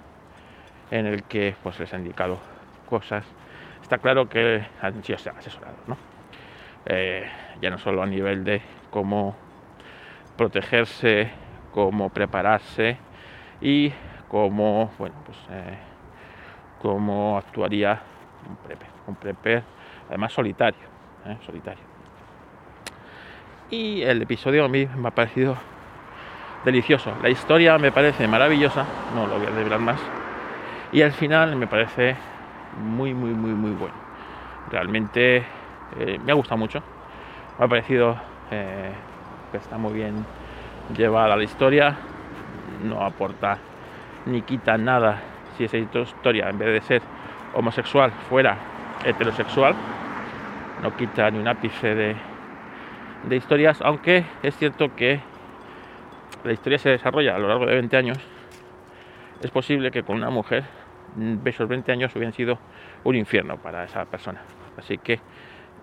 en 0.91 1.07
el 1.07 1.23
que 1.25 1.57
pues 1.62 1.79
les 1.81 1.93
han 1.95 2.00
indicado 2.00 2.38
cosas. 2.88 3.25
Está 3.83 3.99
claro 3.99 4.29
que 4.29 4.64
han 4.81 5.03
sido 5.03 5.19
asesorados, 5.19 5.87
¿no? 5.87 5.97
Eh, 6.87 7.26
ya 7.61 7.71
no 7.71 7.79
solo 7.79 8.03
a 8.03 8.07
nivel 8.07 8.45
de 8.45 8.61
cómo 8.91 9.37
protegerse, 10.37 11.31
cómo 11.73 12.11
prepararse 12.11 12.99
y 13.61 13.93
cómo, 14.29 14.93
bueno, 14.99 15.14
pues 15.25 15.38
eh, 15.50 15.79
cómo 16.81 17.38
actuaría 17.38 18.03
un 18.49 18.57
prepper, 18.57 18.88
un 19.07 19.14
prepper 19.14 19.62
además 20.09 20.33
solitario, 20.33 20.87
¿eh? 21.26 21.38
solitario. 21.47 21.94
Y 23.71 24.02
el 24.02 24.21
episodio 24.21 24.66
a 24.66 24.68
mí 24.68 24.87
me 24.97 25.09
ha 25.09 25.11
parecido 25.11 25.56
delicioso. 26.64 27.12
La 27.23 27.30
historia 27.30 27.78
me 27.78 27.92
parece 27.92 28.28
maravillosa, 28.28 28.85
no 29.14 29.26
lo 29.26 29.38
voy 29.38 29.47
a 29.47 29.50
desvelar 29.50 29.80
más. 29.80 30.00
Y 30.92 31.00
al 31.00 31.12
final 31.12 31.56
me 31.56 31.66
parece 31.66 32.14
muy, 32.78 33.14
muy, 33.14 33.30
muy, 33.30 33.52
muy 33.52 33.71
bueno. 33.71 33.94
Realmente 34.71 35.44
eh, 35.99 36.21
me 36.23 36.33
ha 36.33 36.35
gustado 36.35 36.59
mucho. 36.59 36.83
Me 37.59 37.64
ha 37.64 37.68
parecido 37.68 38.16
eh, 38.50 38.92
que 39.50 39.56
está 39.56 39.78
muy 39.78 39.94
bien 39.94 40.26
llevada 40.94 41.35
la 41.35 41.44
historia. 41.44 41.97
No 42.83 43.02
aporta 43.02 43.56
ni 44.26 44.42
quita 44.42 44.76
nada 44.76 45.23
si 45.56 45.64
esa 45.64 45.78
historia, 45.78 46.50
en 46.50 46.59
vez 46.59 46.68
de 46.68 46.80
ser 46.83 47.02
homosexual, 47.54 48.12
fuera 48.28 48.56
heterosexual. 49.04 49.75
No 50.83 50.94
quita 50.97 51.30
ni 51.30 51.38
un 51.38 51.49
ápice 51.49 51.94
de, 51.94 52.16
de 53.28 53.37
historias, 53.37 53.81
aunque 53.83 54.25
es 54.43 54.57
cierto 54.57 54.95
que 54.95 55.21
la 56.45 56.52
historia 56.52 56.78
se 56.78 56.90
desarrolla 56.90 57.37
a 57.37 57.38
lo 57.38 57.49
largo 57.49 57.66
de 57.66 57.75
20 57.75 57.97
años. 57.97 58.19
Es 59.43 59.50
posible 59.50 59.90
que 59.90 60.02
con 60.02 60.16
una 60.16 60.31
mujer 60.31 60.64
esos 61.45 61.69
20 61.69 61.93
años 61.93 62.14
hubieran 62.16 62.33
sido 62.33 62.59
un 63.04 63.16
infierno 63.16 63.57
para 63.59 63.85
esa 63.85 64.04
persona. 64.04 64.40
Así 64.76 64.99
que 64.99 65.21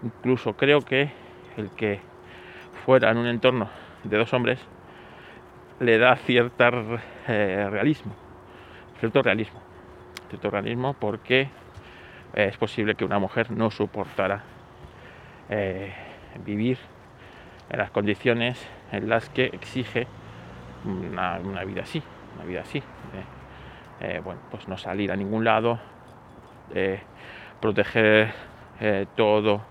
Incluso 0.03 0.53
creo 0.53 0.81
que 0.81 1.11
el 1.57 1.69
que 1.71 1.99
fuera 2.85 3.11
en 3.11 3.17
un 3.17 3.27
entorno 3.27 3.69
de 4.03 4.17
dos 4.17 4.33
hombres 4.33 4.59
le 5.79 5.97
da 5.99 6.15
cierto 6.15 6.63
eh, 7.27 7.67
realismo, 7.69 8.15
cierto 8.99 9.21
realismo, 9.21 9.61
cierto 10.29 10.49
realismo 10.49 10.93
porque 10.93 11.49
es 12.33 12.57
posible 12.57 12.95
que 12.95 13.05
una 13.05 13.19
mujer 13.19 13.51
no 13.51 13.69
soportara 13.69 14.43
eh, 15.49 15.93
vivir 16.43 16.79
en 17.71 17.77
las 17.79 17.89
condiciones 17.91 18.69
en 18.91 19.09
las 19.09 19.29
que 19.29 19.45
exige 19.45 20.05
una, 20.85 21.39
vida 21.63 21.81
así, 21.83 22.03
una 22.35 22.45
vida 22.45 22.61
así. 22.61 22.83
Eh, 24.01 24.21
bueno, 24.23 24.41
pues 24.51 24.67
no 24.67 24.77
salir 24.77 25.11
a 25.11 25.15
ningún 25.15 25.43
lado, 25.43 25.79
proteger 27.59 28.33
todo 29.15 29.61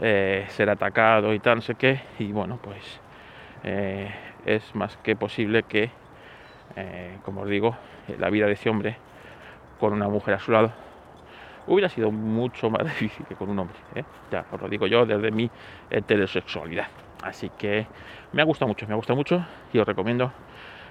eh, 0.00 0.44
ser 0.50 0.70
atacado 0.70 1.34
y 1.34 1.40
tal, 1.40 1.56
no 1.56 1.60
sé 1.62 1.74
qué. 1.74 2.00
Y 2.18 2.30
bueno, 2.32 2.58
pues 2.62 3.00
eh, 3.64 4.08
es 4.46 4.74
más 4.74 4.96
que 4.98 5.16
posible 5.16 5.64
que, 5.64 5.90
eh, 6.76 7.18
como 7.24 7.42
os 7.42 7.48
digo, 7.48 7.76
la 8.18 8.30
vida 8.30 8.46
de 8.46 8.52
ese 8.52 8.70
hombre 8.70 8.96
con 9.80 9.92
una 9.92 10.08
mujer 10.08 10.34
a 10.34 10.38
su 10.38 10.52
lado 10.52 10.72
hubiera 11.66 11.88
sido 11.88 12.10
mucho 12.10 12.70
más 12.70 12.84
difícil 12.84 13.26
que 13.26 13.34
con 13.34 13.50
un 13.50 13.58
hombre. 13.58 13.76
Ya 14.30 14.44
os 14.52 14.60
lo 14.60 14.68
digo 14.68 14.86
yo 14.86 15.04
desde 15.04 15.30
mi 15.30 15.50
heterosexualidad. 15.90 17.07
Así 17.22 17.50
que 17.50 17.86
me 18.32 18.42
ha 18.42 18.44
gustado 18.44 18.68
mucho, 18.68 18.86
me 18.86 18.92
ha 18.92 18.96
gustado 18.96 19.16
mucho 19.16 19.44
y 19.72 19.78
os 19.78 19.86
recomiendo 19.86 20.32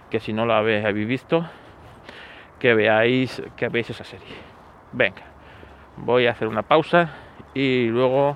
que 0.10 0.20
si 0.20 0.34
no 0.34 0.46
la 0.46 0.60
habéis 0.60 1.08
visto, 1.08 1.46
que 2.60 2.74
veáis, 2.74 3.42
que 3.56 3.70
veáis 3.70 3.90
esa 3.90 4.04
serie. 4.04 4.28
Venga, 4.92 5.24
voy 5.98 6.28
a 6.28 6.32
hacer 6.32 6.48
una 6.48 6.64
pausa 6.64 7.10
y 7.54 7.88
luego 7.88 8.36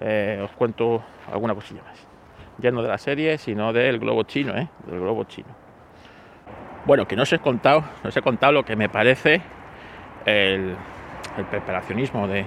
eh, 0.00 0.40
os 0.44 0.50
cuento 0.52 1.02
alguna 1.30 1.54
cosilla 1.54 1.82
más. 1.82 2.06
Ya 2.58 2.70
no 2.70 2.82
de 2.82 2.88
la 2.88 2.98
serie, 2.98 3.38
sino 3.38 3.72
del 3.72 3.98
globo 3.98 4.24
chino, 4.24 4.56
¿eh? 4.56 4.68
Del 4.86 5.00
globo 5.00 5.24
chino. 5.24 5.48
Bueno, 6.84 7.06
que 7.06 7.16
no 7.16 7.22
os 7.22 7.32
he 7.32 7.38
contado, 7.38 7.84
no 8.02 8.08
os 8.08 8.16
he 8.16 8.22
contado 8.22 8.52
lo 8.52 8.64
que 8.64 8.76
me 8.76 8.88
parece 8.88 9.40
el, 10.26 10.74
preparacionismo 11.50 12.26
de 12.26 12.44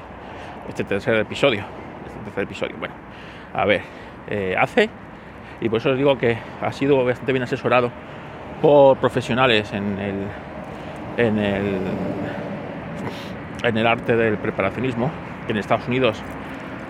este 0.69 0.83
tercer 0.83 1.15
episodio. 1.15 1.63
Este 2.05 2.19
tercer 2.25 2.43
episodio. 2.43 2.75
Bueno, 2.77 2.93
a 3.53 3.65
ver, 3.65 3.81
eh, 4.29 4.55
hace, 4.59 4.89
y 5.61 5.69
por 5.69 5.79
eso 5.79 5.91
os 5.91 5.97
digo 5.97 6.17
que 6.17 6.37
ha 6.61 6.71
sido 6.71 7.03
bastante 7.03 7.31
bien 7.31 7.43
asesorado 7.43 7.91
por 8.61 8.97
profesionales 8.97 9.71
en 9.73 9.99
el, 9.99 10.15
en 11.17 11.39
el, 11.39 11.77
en 13.63 13.77
el 13.77 13.87
arte 13.87 14.15
del 14.15 14.37
preparacionismo, 14.37 15.11
que 15.45 15.51
en 15.51 15.57
Estados 15.57 15.87
Unidos 15.87 16.21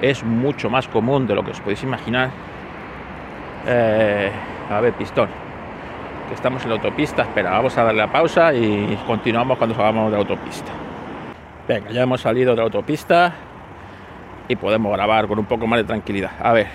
es 0.01 0.23
mucho 0.23 0.69
más 0.69 0.87
común 0.87 1.27
de 1.27 1.35
lo 1.35 1.43
que 1.43 1.51
os 1.51 1.59
podéis 1.59 1.83
imaginar. 1.83 2.29
Eh, 3.67 4.31
a 4.69 4.79
ver, 4.81 4.93
pistón. 4.93 5.29
Que 6.27 6.33
estamos 6.33 6.63
en 6.63 6.69
la 6.69 6.75
autopista. 6.75 7.21
Espera, 7.21 7.51
vamos 7.51 7.77
a 7.77 7.83
darle 7.83 8.01
la 8.01 8.11
pausa 8.11 8.53
y 8.53 8.97
continuamos 9.05 9.57
cuando 9.57 9.75
salgamos 9.75 10.11
de 10.11 10.17
la 10.17 10.17
autopista. 10.17 10.71
Venga, 11.67 11.91
ya 11.91 12.03
hemos 12.03 12.21
salido 12.21 12.51
de 12.51 12.57
la 12.57 12.63
autopista 12.63 13.33
y 14.47 14.55
podemos 14.55 14.91
grabar 14.91 15.27
con 15.27 15.39
un 15.39 15.45
poco 15.45 15.65
más 15.67 15.77
de 15.77 15.83
tranquilidad. 15.83 16.31
A 16.39 16.53
ver, 16.53 16.67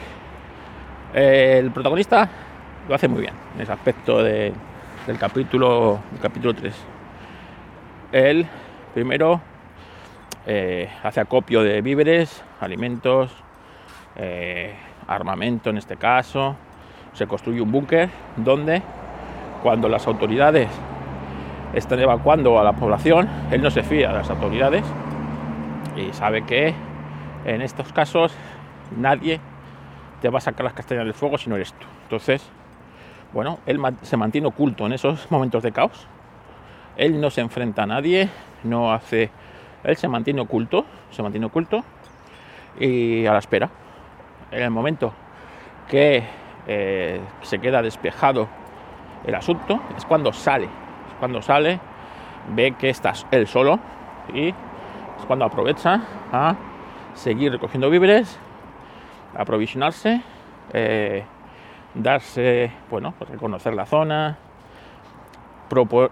el 1.15 1.71
protagonista 1.71 2.29
lo 2.89 2.95
hace 2.95 3.09
muy 3.09 3.23
bien 3.23 3.35
en 3.55 3.63
ese 3.63 3.73
aspecto 3.73 4.23
del 4.23 4.53
capítulo, 5.19 6.01
capítulo 6.21 6.55
3. 6.55 6.75
Él 8.13 8.47
primero 8.95 9.41
eh, 10.47 10.89
hace 11.03 11.21
acopio 11.21 11.63
de 11.63 11.81
víveres, 11.83 12.43
alimentos, 12.61 13.33
eh, 14.17 14.75
armamento 15.07 15.71
en 15.71 15.79
este 15.79 15.97
caso. 15.97 16.57
Se 17.13 17.27
construye 17.27 17.61
un 17.61 17.73
búnker 17.73 18.09
donde 18.37 18.83
cuando 19.63 19.89
las 19.89 20.07
autoridades 20.07 20.69
están 21.75 22.01
evacuando 22.01 22.59
a 22.59 22.65
la 22.65 22.73
población, 22.73 23.29
él 23.51 23.63
no 23.63 23.71
se 23.71 23.83
fía 23.83 24.09
de 24.09 24.15
las 24.15 24.31
autoridades 24.31 24.85
y 25.97 26.13
sabe 26.13 26.43
que 26.43 26.75
en 27.45 27.63
estos 27.63 27.93
casos 27.93 28.33
nadie 28.97 29.41
te 30.21 30.29
va 30.29 30.39
a 30.39 30.41
sacar 30.41 30.65
las 30.65 30.75
castañas 30.75 31.05
del 31.05 31.15
fuego 31.15 31.39
si 31.39 31.49
no 31.49 31.57
eres 31.57 31.73
tú. 31.75 31.87
Entonces, 32.05 32.49
bueno, 33.33 33.59
él 33.67 33.81
se 34.03 34.17
mantiene 34.17 34.49
oculto 34.49 34.87
en 34.87 34.93
esos 34.93 35.31
momentos 35.31 35.63
de 35.63 35.73
caos. 35.73 36.07
Él 36.97 37.21
no 37.21 37.31
se 37.31 37.41
enfrenta 37.41 37.85
a 37.85 37.87
nadie, 37.87 38.29
no 38.65 38.93
hace... 38.93 39.31
Él 39.85 39.97
se 39.97 40.09
mantiene 40.09 40.41
oculto, 40.41 40.85
se 41.11 41.23
mantiene 41.23 41.47
oculto 41.47 41.83
y 42.79 43.25
a 43.25 43.33
la 43.33 43.39
espera. 43.39 43.71
En 44.51 44.63
el 44.63 44.71
momento 44.71 45.13
que 45.89 46.23
eh, 46.67 47.21
se 47.43 47.59
queda 47.59 47.81
despejado 47.81 48.49
el 49.25 49.35
asunto, 49.35 49.81
es 49.97 50.05
cuando 50.05 50.33
sale. 50.33 50.65
Es 50.65 51.15
cuando 51.19 51.41
sale, 51.41 51.81
ve 52.55 52.73
que 52.73 52.91
estás 52.91 53.27
él 53.31 53.47
solo 53.47 53.79
y 54.35 54.49
es 54.49 54.55
cuando 55.27 55.45
aprovecha 55.45 56.03
a 56.33 56.57
seguir 57.15 57.53
recogiendo 57.53 57.89
víveres 57.89 58.39
aprovisionarse, 59.35 60.23
eh, 60.73 61.25
darse, 61.95 62.73
bueno, 62.91 63.15
pues 63.19 63.31
reconocer 63.31 63.75
la 63.75 63.87
zona, 63.87 64.39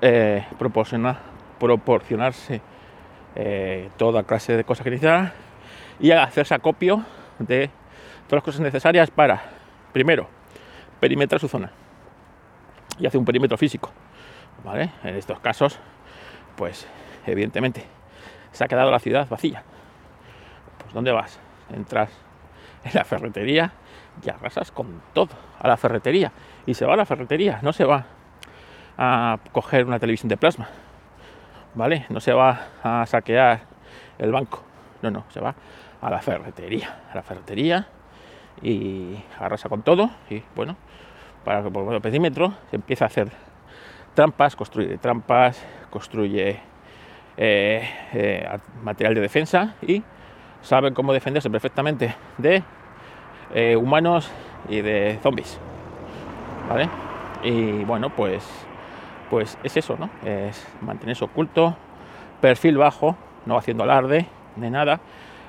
eh, 0.01 0.47
proporcionar, 0.59 1.19
proporcionarse 1.59 2.61
eh, 3.35 3.91
toda 3.97 4.23
clase 4.23 4.57
de 4.57 4.65
cosas 4.65 4.85
que 4.85 4.91
necesita 4.91 5.33
y 6.01 6.11
hacerse 6.13 6.55
acopio 6.55 7.05
de 7.39 7.71
todas 8.27 8.39
las 8.39 8.45
cosas 8.45 8.61
necesarias 8.61 9.11
para, 9.11 9.43
primero, 9.93 10.29
perimetrar 11.01 11.41
su 11.41 11.49
zona 11.49 11.71
y 12.99 13.07
hacer 13.07 13.19
un 13.19 13.25
perímetro 13.25 13.57
físico. 13.57 13.91
En 15.05 15.17
estos 15.17 15.39
casos, 15.41 15.79
pues 16.57 16.87
evidentemente 17.27 17.85
se 18.53 18.65
ha 18.65 18.69
quedado 18.69 18.91
la 18.91 18.99
ciudad 18.99 19.29
vacía. 19.29 19.63
Pues 20.79 20.93
¿dónde 20.93 21.13
vas? 21.13 21.39
Entras 21.73 22.11
en 22.85 22.91
la 22.95 23.05
ferretería 23.05 23.73
y 24.25 24.31
arrasas 24.31 24.71
con 24.71 25.01
todo 25.13 25.31
a 25.59 25.69
la 25.69 25.77
ferretería. 25.77 26.33
Y 26.67 26.75
se 26.75 26.85
va 26.87 26.95
a 26.95 26.97
la 26.97 27.07
ferretería, 27.07 27.61
no 27.63 27.73
se 27.73 27.85
va 27.85 28.07
a 28.97 29.39
coger 29.53 29.85
una 29.85 29.99
televisión 29.99 30.29
de 30.29 30.37
plasma, 30.37 30.69
¿vale? 31.75 32.07
No 32.09 32.21
se 32.21 32.33
va 32.33 32.61
a 32.83 33.07
saquear 33.07 33.61
el 34.19 34.33
banco, 34.33 34.63
no, 35.03 35.11
no, 35.11 35.25
se 35.29 35.41
va 35.41 35.55
a 36.01 36.11
la 36.11 36.21
ferretería, 36.21 37.03
a 37.11 37.15
la 37.15 37.23
ferretería 37.23 37.87
y 38.63 39.17
arrasa 39.39 39.69
con 39.69 39.83
todo 39.83 40.11
y 40.29 40.43
bueno, 40.57 40.77
para 41.45 41.63
que 41.63 41.71
por 41.71 41.95
el 41.95 42.01
perímetro 42.01 42.55
se 42.71 42.77
empieza 42.77 43.05
a 43.05 43.09
hacer 43.09 43.31
trampas, 44.15 44.57
construye 44.57 44.99
trampas, 44.99 45.65
construye 45.91 46.61
eh, 47.37 47.89
eh, 48.13 48.59
material 48.83 49.15
de 49.15 49.21
defensa 49.21 49.75
y 49.83 50.03
saben 50.69 50.93
cómo 50.93 51.15
defenderse 51.15 51.49
perfectamente 51.49 52.15
de 52.37 52.63
eh, 53.55 53.75
humanos 53.75 54.31
y 54.69 54.83
de 54.83 55.19
zombies. 55.23 55.59
¿Vale? 56.69 56.91
Y 57.43 57.85
bueno, 57.85 58.11
pues, 58.11 58.47
pues 59.31 59.57
es 59.63 59.79
eso, 59.79 59.97
¿no? 59.99 60.11
Es 60.29 60.69
mantenerse 60.83 61.25
oculto, 61.25 61.75
perfil 62.43 62.77
bajo, 62.77 63.17
no 63.47 63.57
haciendo 63.57 63.85
alarde 63.85 64.27
de 64.57 64.71
nada. 64.71 65.01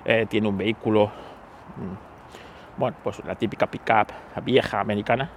Eh, 0.05 0.25
tiene 0.29 0.47
un 0.47 0.57
vehículo, 0.57 1.07
mm, 1.07 2.79
bueno, 2.79 2.95
pues 3.03 3.21
la 3.25 3.35
típica 3.35 3.67
pickup 3.67 4.07
vieja 4.45 4.79
americana. 4.79 5.29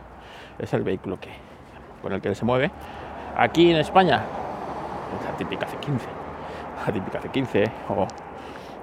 Es 0.61 0.73
el 0.75 0.85
vehículo 0.85 1.19
que, 1.19 1.31
con 2.01 2.13
el 2.13 2.21
que 2.21 2.33
se 2.37 2.45
mueve. 2.45 2.71
Aquí 3.37 3.73
en 3.73 3.79
España, 3.79 4.23
la 5.25 5.37
típica 5.37 5.67
C15, 5.67 6.07
la 6.87 6.93
típica 6.93 7.21
C15 7.21 7.69
o 7.89 8.07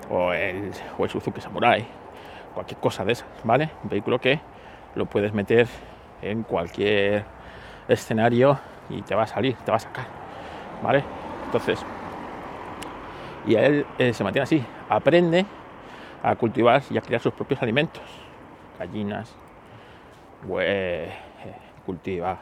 o 0.09 0.33
el, 0.33 0.71
o 0.97 1.03
el 1.03 1.09
Suzuki 1.09 1.41
Samurai, 1.41 1.85
cualquier 2.53 2.79
cosa 2.79 3.05
de 3.05 3.13
esas, 3.13 3.27
¿vale? 3.43 3.69
Un 3.83 3.89
vehículo 3.89 4.19
que 4.19 4.39
lo 4.95 5.05
puedes 5.05 5.33
meter 5.33 5.67
en 6.21 6.43
cualquier 6.43 7.23
escenario 7.87 8.59
y 8.89 9.01
te 9.01 9.15
va 9.15 9.23
a 9.23 9.27
salir, 9.27 9.55
te 9.57 9.71
va 9.71 9.77
a 9.77 9.79
sacar, 9.79 10.05
¿vale? 10.83 11.03
Entonces, 11.45 11.85
y 13.45 13.55
él 13.55 13.85
eh, 13.97 14.13
se 14.13 14.23
mantiene 14.23 14.43
así, 14.43 14.63
aprende 14.89 15.45
a 16.21 16.35
cultivar 16.35 16.81
y 16.89 16.97
a 16.97 17.01
criar 17.01 17.21
sus 17.21 17.33
propios 17.33 17.61
alimentos, 17.61 18.03
gallinas, 18.77 19.35
eh, 20.59 21.11
cultiva 21.85 22.39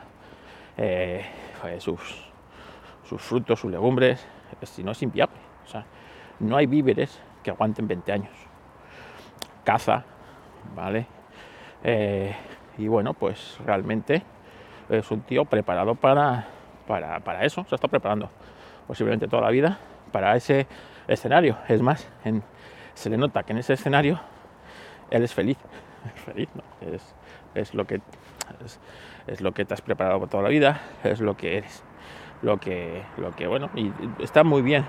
eh, 0.77 1.25
sus, 1.79 2.31
sus 3.03 3.21
frutos, 3.21 3.59
sus 3.59 3.71
legumbres, 3.71 4.25
si 4.63 4.83
no 4.83 4.91
es 4.91 5.01
inviable, 5.01 5.37
o 5.65 5.67
sea, 5.67 5.85
no 6.39 6.57
hay 6.57 6.65
víveres 6.65 7.19
que 7.47 7.51
aguanten 7.51 7.87
20 7.87 8.11
años. 8.11 8.33
Caza, 9.63 10.03
¿vale? 10.75 11.07
Eh, 11.81 12.35
y 12.77 12.89
bueno, 12.89 13.13
pues 13.13 13.57
realmente 13.65 14.21
es 14.89 15.09
un 15.11 15.21
tío 15.21 15.45
preparado 15.45 15.95
para, 15.95 16.45
para, 16.85 17.45
eso, 17.45 17.63
se 17.69 17.75
está 17.75 17.87
preparando 17.87 18.29
posiblemente 18.85 19.29
toda 19.29 19.43
la 19.43 19.49
vida 19.49 19.77
para 20.11 20.35
ese 20.35 20.67
escenario. 21.07 21.57
Es 21.69 21.81
más, 21.81 22.09
se 22.95 23.09
le 23.09 23.17
nota 23.17 23.43
que 23.43 23.53
en 23.53 23.59
ese 23.59 23.73
escenario 23.73 24.19
él 25.09 25.23
es 25.23 25.33
feliz. 25.33 25.57
Es 26.15 26.21
feliz, 26.21 26.49
Es, 27.55 27.73
lo 27.73 27.85
que 27.85 28.01
es, 29.27 29.41
lo 29.41 29.53
que 29.53 29.65
te 29.65 29.73
has 29.73 29.81
preparado 29.81 30.19
por 30.19 30.29
toda 30.29 30.43
la 30.43 30.49
vida, 30.49 30.81
es 31.03 31.21
lo 31.21 31.35
que 31.37 31.57
eres. 31.57 31.83
Lo 32.41 32.57
que, 32.57 33.03
lo 33.17 33.35
que 33.35 33.47
bueno, 33.47 33.69
y 33.73 33.91
está 34.19 34.43
muy 34.43 34.61
bien 34.61 34.85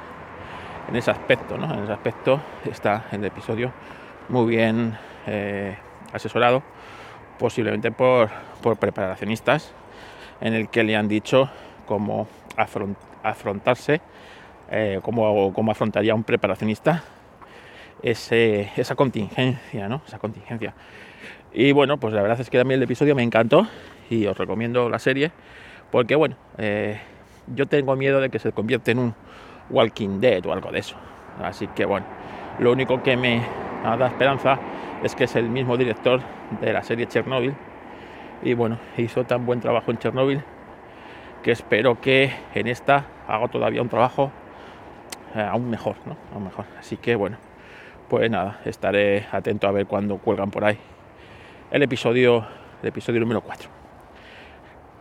en 0.89 0.97
ese 0.97 1.11
aspecto, 1.11 1.59
¿no? 1.59 1.73
En 1.73 1.85
ese 1.85 1.93
aspecto 1.93 2.41
está 2.65 3.07
el 3.13 3.25
episodio 3.25 3.73
muy 4.29 4.47
bien 4.47 4.97
eh, 5.27 5.77
asesorado, 6.13 6.63
posiblemente 7.39 7.91
por, 7.93 8.31
preparacionistas, 8.79 9.73
en 10.41 10.55
el 10.55 10.69
que 10.69 10.85
le 10.85 10.97
han 10.97 11.09
dicho 11.09 11.51
cómo 11.87 12.29
afrontarse, 13.23 14.01
eh, 14.71 15.01
cómo, 15.03 15.71
afrontaría 15.71 16.15
un 16.15 16.25
preparacionista 16.25 17.05
esa 18.03 18.95
contingencia, 18.95 19.89
¿no? 19.89 20.03
Esa 20.07 20.19
contingencia. 20.19 20.73
Y 21.53 21.73
bueno, 21.73 21.99
pues 21.99 22.15
la 22.15 22.23
verdad 22.23 22.41
es 22.41 22.49
que 22.49 22.59
a 22.59 22.63
el 22.63 22.83
episodio 22.83 23.15
me 23.17 23.23
encantó 23.23 23.67
y 24.09 24.27
os 24.27 24.39
recomiendo 24.39 24.89
la 24.89 24.99
serie 24.99 25.33
porque 25.91 26.15
bueno, 26.15 26.37
eh, 26.59 27.01
yo 27.55 27.67
tengo 27.67 27.97
miedo 27.97 28.21
de 28.21 28.31
que 28.31 28.39
se 28.39 28.53
convierta 28.53 28.91
en 28.91 28.99
un 28.99 29.15
Walking 29.71 30.21
Dead 30.21 30.45
o 30.47 30.53
algo 30.53 30.71
de 30.71 30.81
eso. 30.81 30.97
Así 31.43 31.67
que 31.69 31.85
bueno, 31.85 32.07
lo 32.59 32.73
único 32.73 33.03
que 33.03 33.17
me 33.17 33.43
da 33.83 34.07
esperanza 34.07 34.59
es 35.03 35.15
que 35.15 35.25
es 35.25 35.37
el 35.37 35.49
mismo 35.49 35.77
director 35.77 36.21
de 36.61 36.73
la 36.73 36.83
serie 36.83 37.07
Chernobyl 37.07 37.55
y 38.43 38.55
bueno, 38.55 38.79
hizo 38.97 39.25
tan 39.25 39.47
buen 39.47 39.61
trabajo 39.61 39.91
en 39.91 39.99
Chernobyl 39.99 40.43
que 41.43 41.53
espero 41.53 42.01
que 42.01 42.33
en 42.55 42.67
esta 42.67 43.07
haga 43.29 43.49
todavía 43.49 43.83
un 43.83 43.89
trabajo 43.89 44.33
eh, 45.35 45.41
aún 45.41 45.71
mejor, 45.71 45.97
¿no? 46.07 46.17
Aún 46.35 46.45
mejor. 46.45 46.65
Así 46.79 46.97
que 46.97 47.15
bueno, 47.15 47.37
pues 48.09 48.31
nada, 48.31 48.61
estaré 48.65 49.27
atento 49.31 49.69
a 49.69 49.73
ver 49.73 49.87
cuándo 49.87 50.19
cuelgan 50.19 50.51
por 50.51 50.65
ahí 50.65 50.79
el 51.71 51.83
episodio, 51.83 52.47
el 52.83 52.89
episodio 52.89 53.21
número 53.21 53.43
4. 53.43 53.69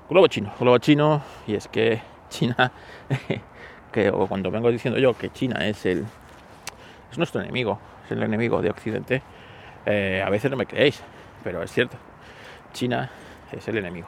Globo 0.10 0.27
chino, 0.27 0.51
globo 0.60 0.77
chino, 0.80 1.21
y 1.45 1.56
es 1.56 1.67
que 1.67 2.01
China, 2.30 2.71
que 3.91 4.12
cuando 4.12 4.52
vengo 4.52 4.71
diciendo 4.71 5.00
yo 5.00 5.17
que 5.17 5.30
China 5.30 5.65
es 5.65 5.86
el 5.86 6.06
es 7.12 7.17
nuestro 7.17 7.41
enemigo, 7.41 7.80
es 8.06 8.12
el 8.12 8.23
enemigo 8.23 8.62
de 8.62 8.69
Occidente, 8.69 9.21
eh, 9.86 10.21
a 10.26 10.30
veces 10.30 10.52
no 10.52 10.58
me 10.58 10.65
creéis, 10.65 11.02
pero 11.43 11.63
es 11.63 11.71
cierto. 11.71 11.97
China 12.73 13.10
es 13.52 13.67
el 13.67 13.78
enemigo. 13.78 14.08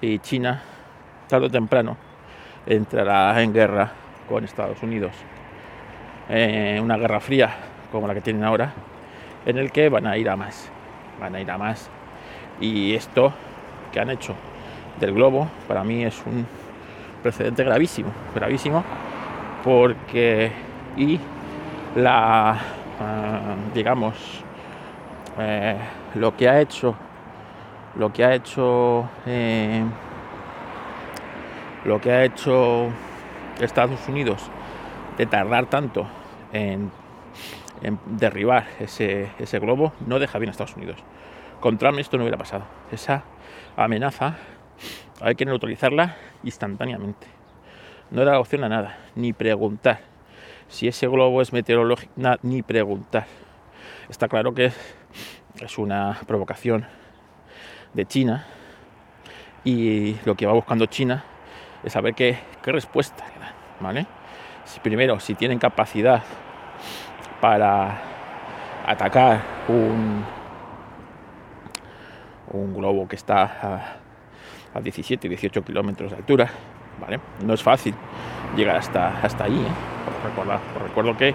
Y 0.00 0.18
China, 0.20 0.62
tarde 1.28 1.46
o 1.46 1.50
temprano, 1.50 1.96
entrará 2.66 3.42
en 3.42 3.52
guerra 3.52 3.92
con 4.28 4.44
Estados 4.44 4.82
Unidos. 4.82 5.12
Una 6.28 6.96
guerra 6.96 7.20
fría 7.20 7.54
como 7.92 8.08
la 8.08 8.14
que 8.14 8.20
tienen 8.20 8.44
ahora, 8.44 8.72
en 9.44 9.58
el 9.58 9.70
que 9.70 9.88
van 9.88 10.06
a 10.06 10.16
ir 10.16 10.28
a 10.28 10.36
más. 10.36 10.70
Van 11.20 11.34
a 11.34 11.40
ir 11.40 11.50
a 11.50 11.58
más. 11.58 11.90
Y 12.60 12.94
esto 12.94 13.32
que 13.92 14.00
han 14.00 14.10
hecho 14.10 14.34
del 15.00 15.12
globo, 15.12 15.48
para 15.68 15.84
mí 15.84 16.04
es 16.04 16.22
un 16.24 16.46
precedente 17.24 17.64
gravísimo, 17.64 18.12
gravísimo, 18.34 18.84
porque 19.64 20.52
y 20.94 21.18
la, 21.96 22.50
ah, 23.00 23.56
digamos, 23.72 24.44
eh, 25.38 25.78
lo 26.16 26.36
que 26.36 26.50
ha 26.50 26.60
hecho, 26.60 26.94
lo 27.96 28.12
que 28.12 28.26
ha 28.26 28.34
hecho, 28.34 29.08
eh, 29.24 29.82
lo 31.86 31.98
que 31.98 32.12
ha 32.12 32.24
hecho 32.24 32.88
Estados 33.58 34.06
Unidos 34.06 34.50
de 35.16 35.24
tardar 35.24 35.64
tanto 35.64 36.06
en, 36.52 36.90
derribar 38.04 38.66
ese, 38.80 39.30
ese, 39.38 39.58
globo, 39.60 39.94
no 40.06 40.18
deja 40.18 40.38
bien 40.38 40.50
a 40.50 40.52
Estados 40.52 40.76
Unidos. 40.76 40.98
Con 41.60 41.78
Trump 41.78 41.98
esto 41.98 42.18
no 42.18 42.24
hubiera 42.24 42.36
pasado. 42.36 42.64
Esa 42.92 43.24
amenaza 43.76 44.36
hay 45.20 45.34
que 45.34 45.44
neutralizarla 45.44 46.16
instantáneamente. 46.42 47.26
No 48.10 48.22
era 48.22 48.38
opción 48.38 48.64
a 48.64 48.68
nada, 48.68 48.98
ni 49.14 49.32
preguntar 49.32 50.00
si 50.68 50.88
ese 50.88 51.06
globo 51.06 51.42
es 51.42 51.52
meteorológico, 51.52 52.12
ni 52.42 52.62
preguntar. 52.62 53.26
Está 54.08 54.28
claro 54.28 54.54
que 54.54 54.72
es 55.60 55.78
una 55.78 56.18
provocación 56.26 56.86
de 57.92 58.06
China 58.06 58.46
y 59.62 60.16
lo 60.24 60.34
que 60.34 60.46
va 60.46 60.52
buscando 60.52 60.86
China 60.86 61.24
es 61.82 61.92
saber 61.92 62.14
qué, 62.14 62.38
qué 62.62 62.72
respuesta 62.72 63.24
le 63.34 63.40
dan, 63.40 63.54
¿vale? 63.80 64.06
Si, 64.64 64.80
primero, 64.80 65.20
si 65.20 65.34
tienen 65.34 65.58
capacidad 65.58 66.22
para 67.40 68.00
atacar 68.86 69.42
un, 69.68 70.24
un 72.52 72.74
globo 72.74 73.06
que 73.06 73.16
está 73.16 74.00
a, 74.74 74.78
a 74.78 74.80
17, 74.80 75.28
18 75.28 75.62
kilómetros 75.62 76.10
de 76.10 76.16
altura, 76.16 76.50
¿vale? 77.00 77.20
No 77.44 77.54
es 77.54 77.62
fácil 77.62 77.94
llegar 78.56 78.76
hasta, 78.76 79.20
hasta 79.20 79.44
allí, 79.44 79.60
¿eh? 79.60 79.94
recuerdo 80.82 81.16
que 81.16 81.34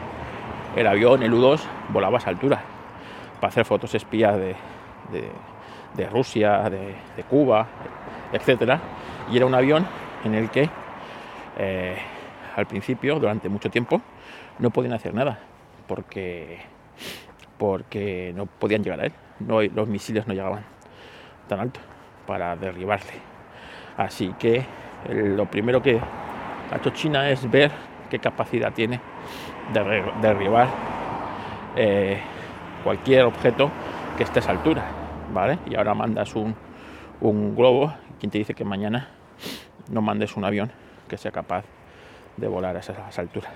el 0.75 0.87
avión, 0.87 1.23
el 1.23 1.33
U-2, 1.33 1.61
volaba 1.89 2.17
a 2.17 2.19
esa 2.19 2.29
altura 2.29 2.61
para 3.39 3.49
hacer 3.49 3.65
fotos 3.65 3.93
espías 3.95 4.37
de, 4.37 4.55
de, 5.95 6.09
Rusia, 6.09 6.69
de, 6.69 7.23
Cuba, 7.29 7.67
etcétera. 8.31 8.79
Y 9.31 9.37
era 9.37 9.45
un 9.45 9.55
avión 9.55 9.85
en 10.23 10.35
el 10.35 10.49
que 10.49 10.69
eh, 11.57 11.97
al 12.55 12.65
principio, 12.67 13.19
durante 13.19 13.49
mucho 13.49 13.69
tiempo, 13.69 14.01
no 14.59 14.69
podían 14.69 14.93
hacer 14.93 15.13
nada 15.13 15.39
porque, 15.87 16.59
porque 17.57 18.33
no 18.35 18.45
podían 18.45 18.83
llegar 18.83 19.01
a 19.01 19.05
él. 19.05 19.13
No, 19.39 19.61
los 19.61 19.87
misiles 19.87 20.27
no 20.27 20.33
llegaban 20.33 20.63
tan 21.47 21.59
alto 21.59 21.79
para 22.29 22.55
derribarle. 22.55 23.13
Así 23.97 24.35
que 24.37 24.63
lo 25.09 25.47
primero 25.47 25.81
que 25.81 25.99
ha 26.71 26.75
hecho 26.77 26.91
China 26.91 27.27
es 27.27 27.49
ver 27.49 27.71
qué 28.07 28.19
capacidad 28.19 28.71
tiene 28.71 29.01
de 29.73 30.03
derribar 30.21 30.67
eh, 31.75 32.19
cualquier 32.83 33.23
objeto 33.25 33.71
que 34.15 34.21
esté 34.21 34.37
a 34.37 34.41
esa 34.41 34.51
altura, 34.51 34.83
¿vale? 35.33 35.57
Y 35.65 35.75
ahora 35.75 35.95
mandas 35.95 36.35
un, 36.35 36.55
globo, 37.55 37.95
quien 38.19 38.29
te 38.29 38.37
dice 38.37 38.53
que 38.53 38.63
mañana 38.63 39.07
no 39.89 40.03
mandes 40.03 40.37
un 40.37 40.45
avión 40.45 40.71
que 41.07 41.17
sea 41.17 41.31
capaz 41.31 41.65
de 42.37 42.47
volar 42.47 42.75
a 42.75 42.79
esa, 42.79 42.93
altura. 43.17 43.49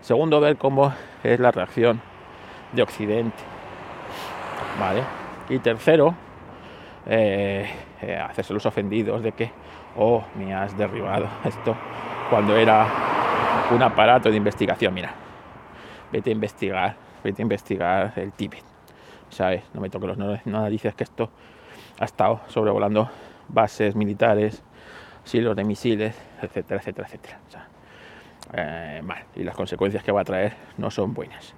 Segundo, 0.00 0.40
ver 0.40 0.56
cómo 0.56 0.92
es 1.22 1.38
la 1.38 1.52
reacción 1.52 2.00
de 2.72 2.82
Occidente, 2.82 3.38
¿vale? 4.80 5.02
Y 5.48 5.60
tercero, 5.60 6.16
eh, 7.06 7.70
eh, 8.02 8.16
hacerse 8.16 8.52
los 8.52 8.66
ofendidos 8.66 9.22
de 9.22 9.32
que, 9.32 9.50
oh, 9.96 10.24
me 10.36 10.54
has 10.54 10.76
derribado 10.76 11.28
esto 11.44 11.76
cuando 12.28 12.56
era 12.56 12.86
un 13.70 13.82
aparato 13.82 14.30
de 14.30 14.36
investigación. 14.36 14.92
Mira, 14.92 15.14
vete 16.10 16.30
a 16.30 16.32
investigar, 16.32 16.96
vete 17.22 17.42
a 17.42 17.44
investigar 17.44 18.12
el 18.16 18.32
Tíbet. 18.32 18.64
¿Sabes? 19.30 19.62
No 19.72 19.80
me 19.80 19.88
toques 19.88 20.16
los 20.16 20.46
narices 20.46 20.94
que 20.94 21.04
esto 21.04 21.30
ha 21.98 22.04
estado 22.04 22.40
sobrevolando 22.48 23.08
bases 23.48 23.94
militares, 23.96 24.62
silos 25.24 25.56
de 25.56 25.64
misiles, 25.64 26.14
etcétera, 26.42 26.80
etcétera, 26.80 27.06
etcétera. 27.06 27.38
Eh, 28.54 29.00
y 29.36 29.44
las 29.44 29.54
consecuencias 29.54 30.02
que 30.02 30.12
va 30.12 30.20
a 30.20 30.24
traer 30.24 30.54
no 30.76 30.90
son 30.90 31.14
buenas. 31.14 31.54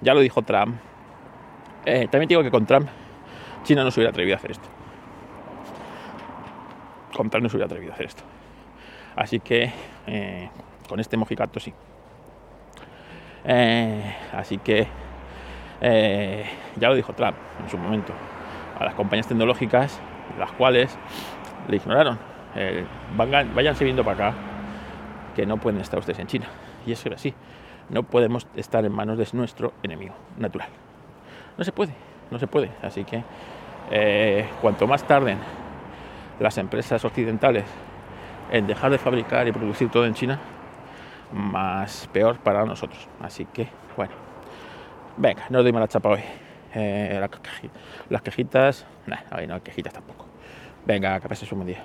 Ya 0.00 0.14
lo 0.14 0.20
dijo 0.20 0.42
Trump. 0.42 0.76
Eh, 1.84 2.08
también 2.10 2.28
digo 2.28 2.42
que 2.42 2.50
con 2.50 2.66
Trump 2.66 2.88
China 3.64 3.84
no 3.84 3.90
se 3.90 4.00
hubiera 4.00 4.10
atrevido 4.10 4.36
a 4.36 4.38
hacer 4.38 4.52
esto. 4.52 4.68
Trump 7.12 7.32
no 7.34 7.48
se 7.48 7.56
hubiera 7.56 7.66
atrevido 7.66 7.92
a 7.92 7.94
hacer 7.94 8.06
esto. 8.06 8.24
Así 9.14 9.40
que 9.40 9.72
eh, 10.06 10.48
con 10.88 10.98
este 11.00 11.16
mojicato 11.16 11.60
sí. 11.60 11.72
Eh, 13.44 14.16
así 14.32 14.58
que 14.58 14.86
eh, 15.80 16.44
ya 16.76 16.88
lo 16.88 16.94
dijo 16.94 17.12
Trump 17.12 17.36
en 17.62 17.68
su 17.68 17.76
momento 17.76 18.12
a 18.78 18.84
las 18.84 18.94
compañías 18.94 19.28
tecnológicas, 19.28 20.00
las 20.38 20.52
cuales 20.52 20.96
le 21.68 21.76
ignoraron. 21.76 22.18
Vayan, 23.16 23.54
váyanse 23.54 23.84
viendo 23.84 24.04
para 24.04 24.28
acá 24.28 24.38
que 25.34 25.46
no 25.46 25.56
pueden 25.56 25.80
estar 25.80 25.98
ustedes 25.98 26.18
en 26.18 26.26
China. 26.26 26.46
Y 26.86 26.92
eso 26.92 27.08
era 27.08 27.16
así. 27.16 27.34
No 27.88 28.02
podemos 28.02 28.46
estar 28.56 28.84
en 28.84 28.92
manos 28.92 29.18
de 29.18 29.26
nuestro 29.32 29.72
enemigo 29.82 30.14
natural. 30.36 30.68
No 31.56 31.64
se 31.64 31.72
puede, 31.72 31.92
no 32.30 32.38
se 32.38 32.46
puede. 32.46 32.70
Así 32.82 33.04
que 33.04 33.22
cuanto 34.60 34.86
más 34.86 35.06
tarden 35.06 35.38
las 36.42 36.58
empresas 36.58 37.04
occidentales 37.04 37.64
en 38.50 38.66
dejar 38.66 38.90
de 38.90 38.98
fabricar 38.98 39.48
y 39.48 39.52
producir 39.52 39.88
todo 39.90 40.04
en 40.04 40.14
China, 40.14 40.38
más 41.32 42.08
peor 42.12 42.38
para 42.38 42.64
nosotros. 42.66 43.08
Así 43.20 43.46
que, 43.46 43.68
bueno, 43.96 44.12
venga, 45.16 45.44
no 45.48 45.58
os 45.58 45.64
doy 45.64 45.72
mala 45.72 45.88
chapa 45.88 46.10
hoy. 46.10 46.20
Eh, 46.74 47.20
las, 48.08 48.22
quejitas, 48.22 48.86
nah, 49.06 49.18
hoy 49.36 49.46
no 49.46 49.54
hay 49.54 49.60
quejitas 49.60 49.92
tampoco. 49.92 50.26
Venga, 50.84 51.20
que 51.20 51.28
pases 51.28 51.50
un 51.52 51.60
buen 51.60 51.68
día. 51.68 51.82